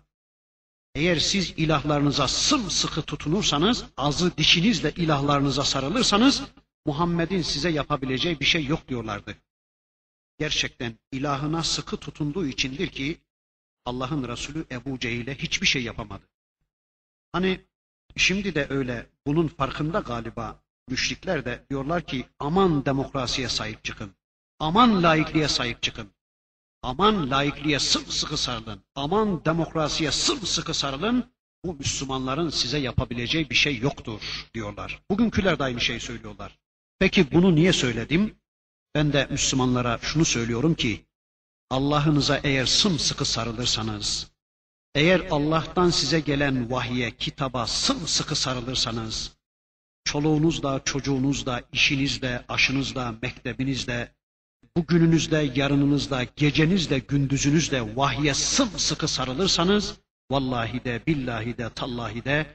[0.95, 6.43] Eğer siz ilahlarınıza sımsıkı tutunursanız, azı dişinizle ilahlarınıza sarılırsanız,
[6.87, 9.37] Muhammed'in size yapabileceği bir şey yok diyorlardı.
[10.41, 13.20] Gerçekten ilahına sıkı tutunduğu içindir ki
[13.84, 16.22] Allah'ın Resulü Ebu Cehil'e hiçbir şey yapamadı.
[17.32, 17.61] Hani
[18.16, 24.14] şimdi de öyle bunun farkında galiba müşrikler de diyorlar ki aman demokrasiye sahip çıkın.
[24.59, 26.11] Aman laikliğe sahip çıkın.
[26.82, 28.84] Aman laikliğe sımsıkı sarılın.
[28.95, 31.32] Aman demokrasiye sımsıkı sarılın.
[31.64, 35.03] Bu Müslümanların size yapabileceği bir şey yoktur diyorlar.
[35.11, 36.59] Bugünküler de aynı şeyi söylüyorlar.
[36.99, 38.39] Peki bunu niye söyledim?
[38.95, 41.05] Ben de Müslümanlara şunu söylüyorum ki
[41.70, 44.30] Allah'ınıza eğer sımsıkı sarılırsanız,
[44.95, 49.36] eğer Allah'tan size gelen vahye, kitaba sımsıkı sarılırsanız,
[50.05, 54.14] çoluğunuzda, çocuğunuzda, işinizde, aşınızda, mektebinizde,
[54.76, 59.99] bugününüzde, yarınınızda, gecenizde, gündüzünüzde vahye sımsıkı sarılırsanız,
[60.30, 62.47] vallahi de, billahi de, tallahi de,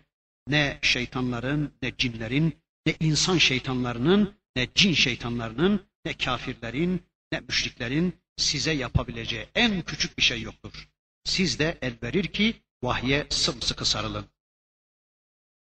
[0.48, 8.72] ne şeytanların, ne cinlerin, ne insan şeytanlarının ne cin şeytanlarının, ne kafirlerin, ne müşriklerin size
[8.72, 10.90] yapabileceği en küçük bir şey yoktur.
[11.24, 14.26] Siz de el verir ki vahye sımsıkı sarılın.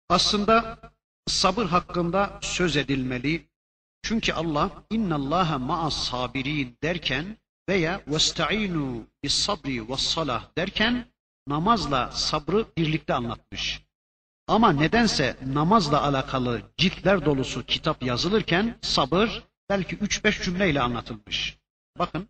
[0.10, 0.80] Aslında
[1.28, 3.48] sabır hakkında söz edilmeli.
[4.04, 7.38] Çünkü Allah inna Allaha ma'as sabirin derken
[7.70, 11.06] veya vestainu bis sabri ve salah derken
[11.48, 13.82] namazla sabrı birlikte anlatmış.
[14.48, 21.58] Ama nedense namazla alakalı ciltler dolusu kitap yazılırken sabır belki 3-5 cümleyle anlatılmış.
[22.00, 22.30] Bakın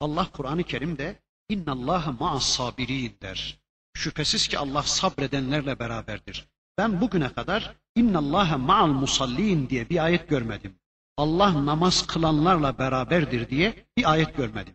[0.00, 1.16] Allah Kur'an-ı Kerim'de
[1.48, 3.58] inna Allaha ma'as sabirin der.
[3.94, 6.48] Şüphesiz ki Allah sabredenlerle beraberdir.
[6.78, 10.74] Ben bugüne kadar inna Allaha ma'al musallin diye bir ayet görmedim.
[11.16, 14.74] Allah namaz kılanlarla beraberdir diye bir ayet görmedim.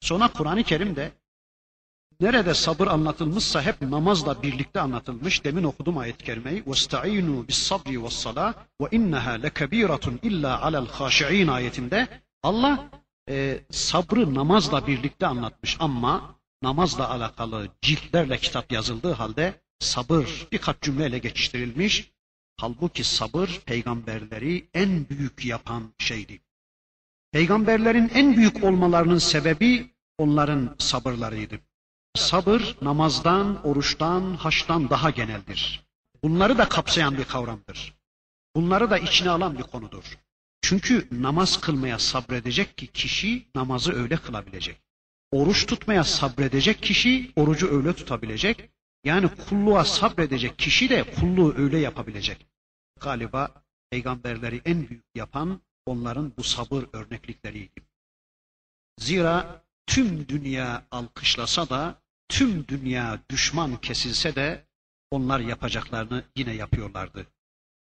[0.00, 1.12] Sonra Kur'an-ı Kerim'de
[2.21, 5.43] nerede sabır anlatılmışsa hep namazla birlikte anlatılmış.
[5.43, 6.61] Demin okudum ayet-i kerimeyi.
[6.61, 12.07] وَاسْتَعِينُوا بِالصَّبْرِ وَالصَّلَاةِ وَاِنَّهَا لَكَب۪يرَةٌ اِلَّا عَلَى الْخَاشِعِينَ ayetinde
[12.43, 12.89] Allah
[13.29, 21.17] e, sabrı namazla birlikte anlatmış ama namazla alakalı ciltlerle kitap yazıldığı halde sabır birkaç cümleyle
[21.19, 22.11] geçiştirilmiş.
[22.57, 26.41] Halbuki sabır peygamberleri en büyük yapan şeydi.
[27.31, 31.59] Peygamberlerin en büyük olmalarının sebebi onların sabırlarıydı.
[32.16, 35.86] Sabır namazdan, oruçtan, haçtan daha geneldir.
[36.22, 37.94] Bunları da kapsayan bir kavramdır.
[38.56, 40.18] Bunları da içine alan bir konudur.
[40.62, 44.82] Çünkü namaz kılmaya sabredecek ki kişi namazı öyle kılabilecek.
[45.32, 48.70] Oruç tutmaya sabredecek kişi orucu öyle tutabilecek.
[49.04, 52.46] Yani kulluğa sabredecek kişi de kulluğu öyle yapabilecek.
[53.00, 57.80] Galiba peygamberleri en büyük yapan onların bu sabır örneklikleriydi.
[58.98, 64.66] Zira tüm dünya alkışlasa da, tüm dünya düşman kesilse de
[65.10, 67.26] onlar yapacaklarını yine yapıyorlardı.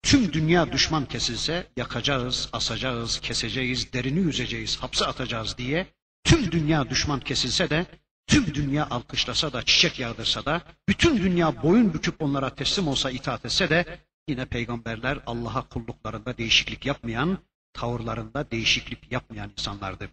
[0.02, 5.86] Tüm dünya düşman kesilse yakacağız, asacağız, keseceğiz, derini yüzeceğiz, hapse atacağız diye
[6.24, 7.86] tüm dünya düşman kesilse de
[8.26, 13.44] tüm dünya alkışlasa da, çiçek yağdırsa da, bütün dünya boyun büküp onlara teslim olsa, itaat
[13.44, 17.38] etse de yine peygamberler Allah'a kulluklarında değişiklik yapmayan,
[17.72, 20.10] tavırlarında değişiklik yapmayan insanlardı.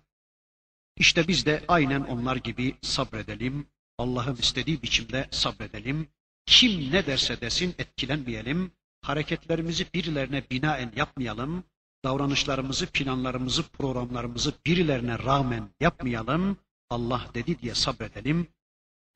[0.98, 3.68] İşte biz de aynen onlar gibi sabredelim,
[3.98, 6.08] Allah'ın istediği biçimde sabredelim.
[6.46, 8.72] Kim ne derse desin etkilenmeyelim,
[9.02, 11.64] hareketlerimizi birilerine binaen yapmayalım,
[12.04, 16.58] davranışlarımızı, planlarımızı, programlarımızı birilerine rağmen yapmayalım.
[16.90, 18.48] Allah dedi diye sabredelim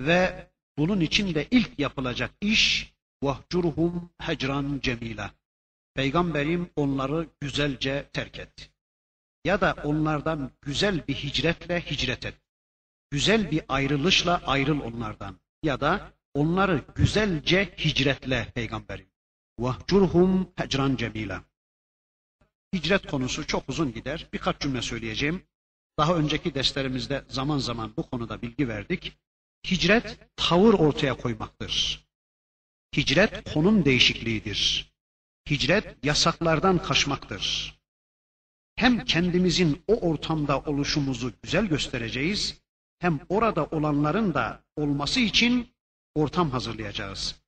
[0.02, 5.32] ve bunun için de ilk yapılacak iş vahcurhum hecran cemila.
[5.94, 8.72] Peygamberim onları güzelce terk et.
[9.46, 12.41] Ya da onlardan güzel bir hicretle hicret et.
[13.12, 15.40] Güzel bir ayrılışla ayrıl onlardan.
[15.64, 19.08] Ya da onları güzelce hicretle peygamberim.
[19.60, 21.44] Vahcurhum hecran cemila.
[22.76, 24.28] Hicret konusu çok uzun gider.
[24.34, 25.44] Birkaç cümle söyleyeceğim.
[25.98, 29.18] Daha önceki derslerimizde zaman zaman bu konuda bilgi verdik.
[29.72, 32.06] Hicret tavır ortaya koymaktır.
[32.98, 34.92] Hicret konum değişikliğidir.
[35.50, 37.76] Hicret yasaklardan kaçmaktır.
[38.76, 42.61] Hem kendimizin o ortamda oluşumuzu güzel göstereceğiz,
[43.02, 45.68] hem orada olanların da olması için
[46.16, 47.42] ortam hazırlayacağız.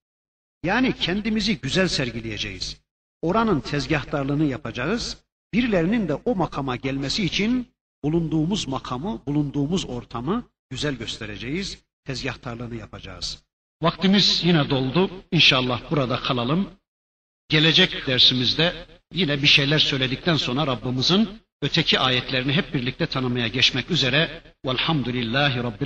[0.63, 2.81] Yani kendimizi güzel sergileyeceğiz.
[3.21, 5.17] Oranın tezgahtarlığını yapacağız.
[5.53, 7.67] Birilerinin de o makama gelmesi için
[8.03, 11.83] bulunduğumuz makamı, bulunduğumuz ortamı güzel göstereceğiz.
[12.05, 13.43] Tezgahtarlığını yapacağız.
[13.81, 15.11] Vaktimiz yine doldu.
[15.31, 16.69] İnşallah burada kalalım.
[17.49, 18.73] Gelecek dersimizde
[19.13, 21.29] yine bir şeyler söyledikten sonra Rabbimizin
[21.63, 24.41] öteki ayetlerini hep birlikte tanımaya geçmek üzere.
[24.65, 25.81] Velhamdülillahi Rabbil